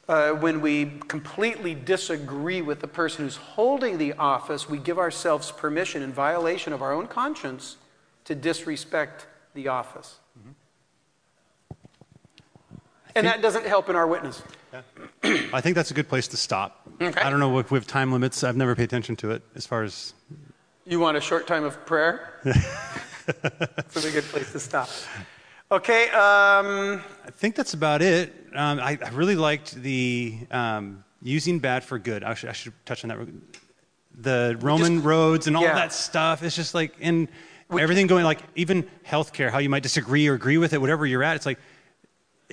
uh, 0.07 0.31
when 0.31 0.61
we 0.61 0.99
completely 1.07 1.73
disagree 1.73 2.61
with 2.61 2.79
the 2.79 2.87
person 2.87 3.25
who's 3.25 3.37
holding 3.37 3.97
the 3.97 4.13
office, 4.13 4.69
we 4.69 4.77
give 4.77 4.99
ourselves 4.99 5.51
permission 5.51 6.01
in 6.01 6.13
violation 6.13 6.73
of 6.73 6.81
our 6.81 6.93
own 6.93 7.07
conscience 7.07 7.77
to 8.25 8.35
disrespect 8.35 9.27
the 9.53 9.67
office. 9.67 10.19
And 13.15 13.25
that 13.25 13.41
doesn't 13.41 13.65
help 13.65 13.89
in 13.89 13.95
our 13.95 14.05
witness. 14.05 14.43
I 15.23 15.61
think 15.61 15.75
that's 15.75 15.91
a 15.91 15.93
good 15.93 16.09
place 16.09 16.27
to 16.27 16.37
stop. 16.37 16.85
Okay. 17.01 17.21
I 17.21 17.29
don't 17.29 17.39
know 17.39 17.57
if 17.59 17.71
we 17.71 17.77
have 17.77 17.87
time 17.87 18.11
limits. 18.11 18.43
I've 18.43 18.57
never 18.57 18.75
paid 18.75 18.83
attention 18.83 19.15
to 19.17 19.31
it 19.31 19.41
as 19.55 19.65
far 19.65 19.83
as. 19.83 20.13
You 20.85 20.99
want 20.99 21.15
a 21.15 21.21
short 21.21 21.47
time 21.47 21.63
of 21.63 21.85
prayer? 21.85 22.41
It's 23.27 24.05
a 24.05 24.11
good 24.11 24.23
place 24.25 24.51
to 24.51 24.59
stop. 24.59 24.87
Okay, 25.71 26.09
um, 26.09 27.01
I 27.25 27.31
think 27.31 27.55
that's 27.55 27.73
about 27.73 28.03
it. 28.03 28.44
Um, 28.55 28.79
I, 28.79 28.97
I 29.03 29.09
really 29.09 29.35
liked 29.35 29.75
the 29.75 30.37
um, 30.51 31.03
using 31.21 31.59
bad 31.59 31.83
for 31.83 31.99
good. 31.99 32.23
I 32.23 32.33
should, 32.33 32.49
I 32.49 32.53
should 32.53 32.73
touch 32.85 33.03
on 33.03 33.09
that. 33.09 33.27
The 34.17 34.57
Roman 34.61 35.03
roads 35.03 35.47
and 35.47 35.57
all 35.57 35.63
yeah. 35.63 35.75
that 35.75 35.91
stuff. 35.91 36.41
It's 36.43 36.55
just 36.55 36.73
like, 36.73 36.93
and 37.01 37.27
everything 37.77 38.07
going, 38.07 38.23
like 38.23 38.39
even 38.55 38.87
healthcare, 39.05 39.49
how 39.49 39.57
you 39.57 39.69
might 39.69 39.83
disagree 39.83 40.27
or 40.27 40.33
agree 40.35 40.57
with 40.57 40.73
it, 40.73 40.79
whatever 40.79 41.05
you're 41.05 41.23
at. 41.23 41.35
It's 41.35 41.45
like, 41.45 41.59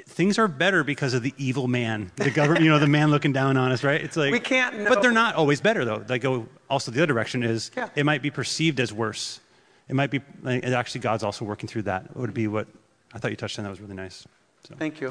things 0.07 0.39
are 0.39 0.49
better 0.49 0.83
because 0.83 1.15
of 1.15 1.23
the 1.23 1.35
evil 1.37 1.69
man, 1.69 2.11
the 2.17 2.31
government, 2.31 2.65
you 2.65 2.71
know, 2.71 2.79
the 2.79 2.87
man 2.87 3.11
looking 3.11 3.33
down 3.33 3.57
on 3.57 3.71
us, 3.73 3.85
right? 3.85 4.01
It's 4.01 4.17
like 4.17 4.33
We 4.33 4.41
can't 4.41 4.79
know- 4.81 4.89
but 4.89 5.03
they're 5.03 5.13
not 5.13 5.35
always 5.35 5.61
better 5.61 5.85
though. 5.85 5.99
They 5.99 6.19
go 6.19 6.49
also 6.71 6.91
the 6.91 7.03
other 7.03 7.13
direction 7.13 7.43
is 7.43 7.71
Yeah. 7.77 7.91
it 7.95 8.05
might 8.05 8.23
be 8.23 8.31
perceived 8.31 8.81
as 8.81 8.93
worse. 8.93 9.41
it 9.89 9.95
might 9.95 10.11
be, 10.11 10.21
like, 10.43 10.65
actually, 10.65 11.03
God's 11.03 11.23
also 11.23 11.45
working 11.45 11.69
through 11.69 11.83
that. 11.83 12.17
Would 12.17 12.33
be 12.33 12.49
what 12.49 12.67
I 13.13 13.19
thought 13.19 13.31
you 13.31 13.37
touched 13.37 13.59
on. 13.59 13.65
That 13.65 13.71
was 13.71 13.81
really 13.81 13.95
nice. 13.95 14.27
So. 14.67 14.75
Thank 14.79 15.01
you. 15.01 15.11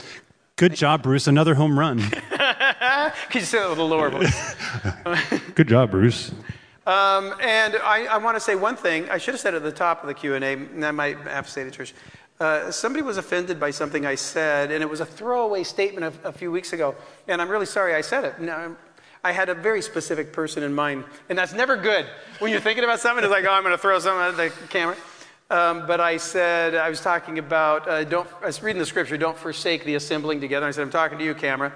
Good 0.61 0.75
job, 0.75 1.01
Bruce. 1.01 1.25
Another 1.25 1.55
home 1.55 1.79
run. 1.79 1.99
Could 2.01 2.13
you 3.33 3.41
say 3.41 3.57
that 3.57 3.69
with 3.71 3.79
a 3.79 3.83
lower 3.83 4.11
voice? 4.11 4.55
Good 5.55 5.67
job, 5.67 5.89
Bruce. 5.89 6.29
Um, 6.85 7.33
and 7.41 7.77
I, 7.77 8.05
I 8.07 8.17
want 8.17 8.35
to 8.35 8.39
say 8.39 8.53
one 8.53 8.75
thing. 8.75 9.09
I 9.09 9.17
should 9.17 9.33
have 9.33 9.41
said 9.41 9.55
at 9.55 9.63
the 9.63 9.71
top 9.71 10.03
of 10.03 10.07
the 10.07 10.13
Q&A, 10.13 10.37
and 10.37 10.85
I 10.85 10.91
might 10.91 11.17
have 11.21 11.47
to 11.47 11.51
say 11.51 11.63
to 11.63 11.71
church. 11.71 11.95
Uh, 12.39 12.69
somebody 12.69 13.01
was 13.01 13.17
offended 13.17 13.59
by 13.59 13.71
something 13.71 14.05
I 14.05 14.13
said, 14.13 14.69
and 14.69 14.83
it 14.83 14.85
was 14.87 14.99
a 14.99 15.05
throwaway 15.05 15.63
statement 15.63 16.15
a, 16.23 16.27
a 16.27 16.31
few 16.31 16.51
weeks 16.51 16.73
ago. 16.73 16.93
And 17.27 17.41
I'm 17.41 17.49
really 17.49 17.65
sorry 17.65 17.95
I 17.95 18.01
said 18.01 18.23
it. 18.23 18.39
Now, 18.39 18.75
I 19.23 19.31
had 19.31 19.49
a 19.49 19.55
very 19.55 19.81
specific 19.81 20.31
person 20.31 20.61
in 20.61 20.75
mind, 20.75 21.05
and 21.29 21.39
that's 21.39 21.53
never 21.53 21.75
good. 21.75 22.05
When 22.37 22.51
you're 22.51 22.61
thinking 22.61 22.83
about 22.83 22.99
something, 22.99 23.23
it's 23.23 23.31
like, 23.31 23.45
oh, 23.45 23.51
I'm 23.51 23.63
going 23.63 23.73
to 23.73 23.81
throw 23.81 23.97
something 23.97 24.43
at 24.43 24.51
the 24.51 24.67
camera. 24.67 24.95
Um, 25.51 25.85
but 25.85 25.99
I 25.99 26.15
said, 26.15 26.75
I 26.75 26.89
was 26.89 27.01
talking 27.01 27.37
about, 27.37 27.85
uh, 27.85 28.05
don't, 28.05 28.25
I 28.41 28.45
was 28.45 28.63
reading 28.63 28.79
the 28.79 28.85
scripture, 28.85 29.17
don't 29.17 29.37
forsake 29.37 29.83
the 29.83 29.95
assembling 29.95 30.39
together. 30.39 30.65
I 30.65 30.71
said, 30.71 30.83
I'm 30.83 30.89
talking 30.89 31.17
to 31.17 31.25
you, 31.25 31.35
camera. 31.35 31.73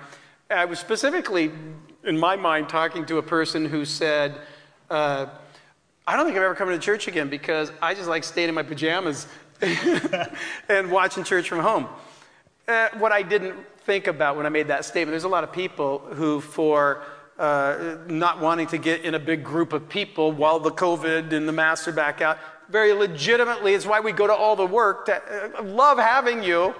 I 0.49 0.63
was 0.63 0.79
specifically, 0.79 1.51
in 2.05 2.17
my 2.17 2.38
mind, 2.38 2.69
talking 2.69 3.05
to 3.07 3.17
a 3.17 3.21
person 3.21 3.65
who 3.65 3.83
said, 3.83 4.39
uh, 4.89 5.25
I 6.07 6.15
don't 6.15 6.25
think 6.25 6.38
I'm 6.38 6.43
ever 6.43 6.55
coming 6.55 6.73
to 6.73 6.79
church 6.79 7.09
again 7.09 7.27
because 7.27 7.69
I 7.81 7.95
just 7.95 8.07
like 8.07 8.23
staying 8.23 8.47
in 8.47 8.55
my 8.55 8.63
pajamas 8.63 9.27
and 10.69 10.89
watching 10.89 11.25
church 11.25 11.49
from 11.49 11.59
home. 11.59 11.89
Uh, 12.69 12.88
what 12.97 13.11
I 13.11 13.23
didn't 13.23 13.57
think 13.79 14.07
about 14.07 14.38
when 14.38 14.45
I 14.45 14.49
made 14.49 14.69
that 14.69 14.85
statement, 14.85 15.11
there's 15.11 15.25
a 15.25 15.27
lot 15.27 15.43
of 15.43 15.51
people 15.51 15.99
who, 15.99 16.39
for 16.39 17.03
uh, 17.38 17.97
not 18.07 18.39
wanting 18.39 18.67
to 18.67 18.77
get 18.77 19.01
in 19.01 19.15
a 19.15 19.19
big 19.19 19.43
group 19.43 19.73
of 19.73 19.89
people 19.89 20.31
while 20.31 20.59
the 20.59 20.71
COVID 20.71 21.33
and 21.33 21.45
the 21.45 21.51
masks 21.51 21.89
are 21.89 21.91
back 21.91 22.21
out, 22.21 22.38
very 22.69 22.93
legitimately, 22.93 23.73
it's 23.73 23.86
why 23.86 23.99
we 23.99 24.12
go 24.12 24.28
to 24.28 24.34
all 24.34 24.56
the 24.56 24.65
work. 24.65 25.06
To, 25.08 25.60
uh, 25.60 25.63
love 25.63 25.97
having 25.97 26.43
you. 26.43 26.75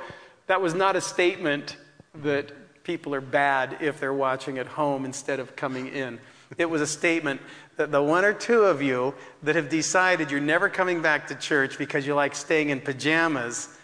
That 0.48 0.62
was 0.62 0.74
not 0.74 0.96
a 0.96 1.02
statement 1.02 1.78
that 2.24 2.52
people 2.84 3.14
are 3.16 3.22
bad 3.22 3.78
if 3.82 4.00
they're 4.00 4.14
watching 4.14 4.58
at 4.58 4.68
home 4.68 5.06
instead 5.06 5.40
of 5.40 5.56
coming 5.56 5.88
in. 5.88 6.20
It 6.58 6.70
was 6.70 6.82
a 6.82 6.88
statement 6.88 7.42
that 7.78 7.92
the 7.92 8.02
one 8.02 8.24
or 8.24 8.34
two 8.34 8.64
of 8.64 8.82
you 8.82 9.14
that 9.44 9.56
have 9.56 9.70
decided 9.70 10.32
you're 10.32 10.40
never 10.40 10.70
coming 10.70 11.02
back 11.02 11.28
to 11.28 11.36
church 11.36 11.78
because 11.78 12.06
you 12.06 12.14
like 12.14 12.36
staying 12.36 12.70
in 12.70 12.80
pajamas, 12.80 13.78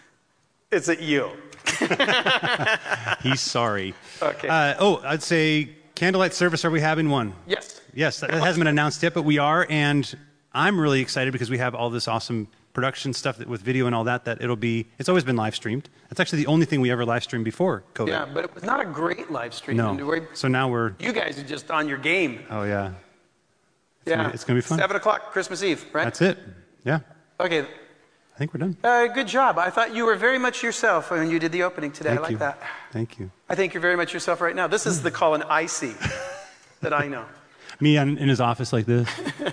it's 0.70 0.88
at 0.88 1.02
you. 1.02 1.30
He's 3.22 3.40
sorry. 3.40 3.94
Okay. 4.22 4.48
Uh, 4.48 4.74
oh, 4.78 5.02
I'd 5.04 5.22
say 5.22 5.70
candlelight 5.94 6.32
service. 6.32 6.64
Are 6.64 6.70
we 6.70 6.80
having 6.80 7.10
one? 7.10 7.34
Yes. 7.46 7.80
Yes, 7.94 8.20
that, 8.20 8.30
that 8.30 8.42
hasn't 8.42 8.60
been 8.60 8.68
announced 8.68 9.02
yet, 9.02 9.12
but 9.12 9.22
we 9.22 9.38
are, 9.38 9.66
and 9.68 10.16
I'm 10.54 10.78
really 10.78 11.00
excited 11.00 11.32
because 11.32 11.50
we 11.50 11.58
have 11.58 11.74
all 11.74 11.90
this 11.90 12.08
awesome 12.08 12.48
production 12.74 13.12
stuff 13.12 13.38
that, 13.38 13.48
with 13.48 13.62
video 13.62 13.86
and 13.86 13.94
all 13.94 14.04
that. 14.04 14.24
That 14.24 14.42
it'll 14.42 14.56
be. 14.56 14.86
It's 14.98 15.08
always 15.08 15.24
been 15.24 15.36
live 15.36 15.54
streamed. 15.54 15.88
That's 16.08 16.20
actually 16.20 16.42
the 16.44 16.48
only 16.48 16.66
thing 16.66 16.80
we 16.80 16.90
ever 16.90 17.04
live 17.04 17.22
streamed 17.22 17.44
before 17.44 17.84
COVID. 17.94 18.08
Yeah, 18.08 18.26
but 18.32 18.44
it 18.44 18.54
was 18.54 18.64
not 18.64 18.80
a 18.80 18.84
great 18.84 19.30
live 19.30 19.54
stream. 19.54 19.76
No. 19.76 20.26
So 20.34 20.48
now 20.48 20.68
we're. 20.68 20.94
You 20.98 21.12
guys 21.12 21.38
are 21.38 21.44
just 21.44 21.70
on 21.70 21.88
your 21.88 21.98
game. 21.98 22.44
Oh 22.50 22.64
yeah. 22.64 22.92
yeah. 24.04 24.16
gonna 24.16 24.28
be- 24.28 24.34
it's 24.34 24.44
gonna 24.44 24.58
be 24.58 24.62
fun. 24.62 24.78
Seven 24.78 24.96
o'clock 24.96 25.32
Christmas 25.32 25.62
Eve, 25.62 25.84
right? 25.92 26.04
That's 26.04 26.20
it. 26.20 26.38
Yeah. 26.84 27.00
Okay. 27.40 27.66
I 28.34 28.38
think 28.38 28.54
we're 28.54 28.60
done. 28.60 28.76
Uh, 28.82 29.08
good 29.08 29.28
job. 29.28 29.58
I 29.58 29.68
thought 29.68 29.94
you 29.94 30.06
were 30.06 30.16
very 30.16 30.38
much 30.38 30.62
yourself 30.62 31.10
when 31.10 31.28
you 31.28 31.38
did 31.38 31.52
the 31.52 31.64
opening 31.64 31.92
today. 31.92 32.10
Thank 32.10 32.20
I 32.20 32.22
like 32.22 32.30
you. 32.32 32.38
that. 32.38 32.62
Thank 32.90 33.18
you. 33.18 33.30
I 33.48 33.54
think 33.54 33.74
you're 33.74 33.82
very 33.82 33.96
much 33.96 34.14
yourself 34.14 34.40
right 34.40 34.56
now. 34.56 34.66
This 34.66 34.86
is 34.86 35.02
the 35.02 35.10
Colin 35.10 35.42
I 35.42 35.66
see 35.66 35.94
that 36.80 36.92
I 36.94 37.08
know. 37.08 37.26
Me 37.78 37.96
in 37.96 38.16
his 38.16 38.40
office 38.40 38.72
like 38.72 38.86
this, 38.86 39.08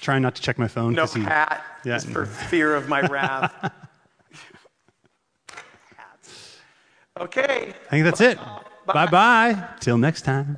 trying 0.00 0.22
not 0.22 0.34
to 0.36 0.42
check 0.42 0.58
my 0.58 0.68
phone. 0.68 0.94
No 0.94 1.06
he- 1.06 1.20
hat, 1.22 1.62
Yeah. 1.84 1.94
just 1.94 2.08
for 2.08 2.26
fear 2.26 2.74
of 2.74 2.88
my 2.88 3.00
wrath. 3.02 3.72
Okay. 7.18 7.74
I 7.86 7.90
think 7.90 8.04
that's 8.04 8.20
it. 8.22 8.38
Bye 8.86 9.06
bye. 9.06 9.68
Till 9.80 9.98
next 9.98 10.22
time. 10.22 10.56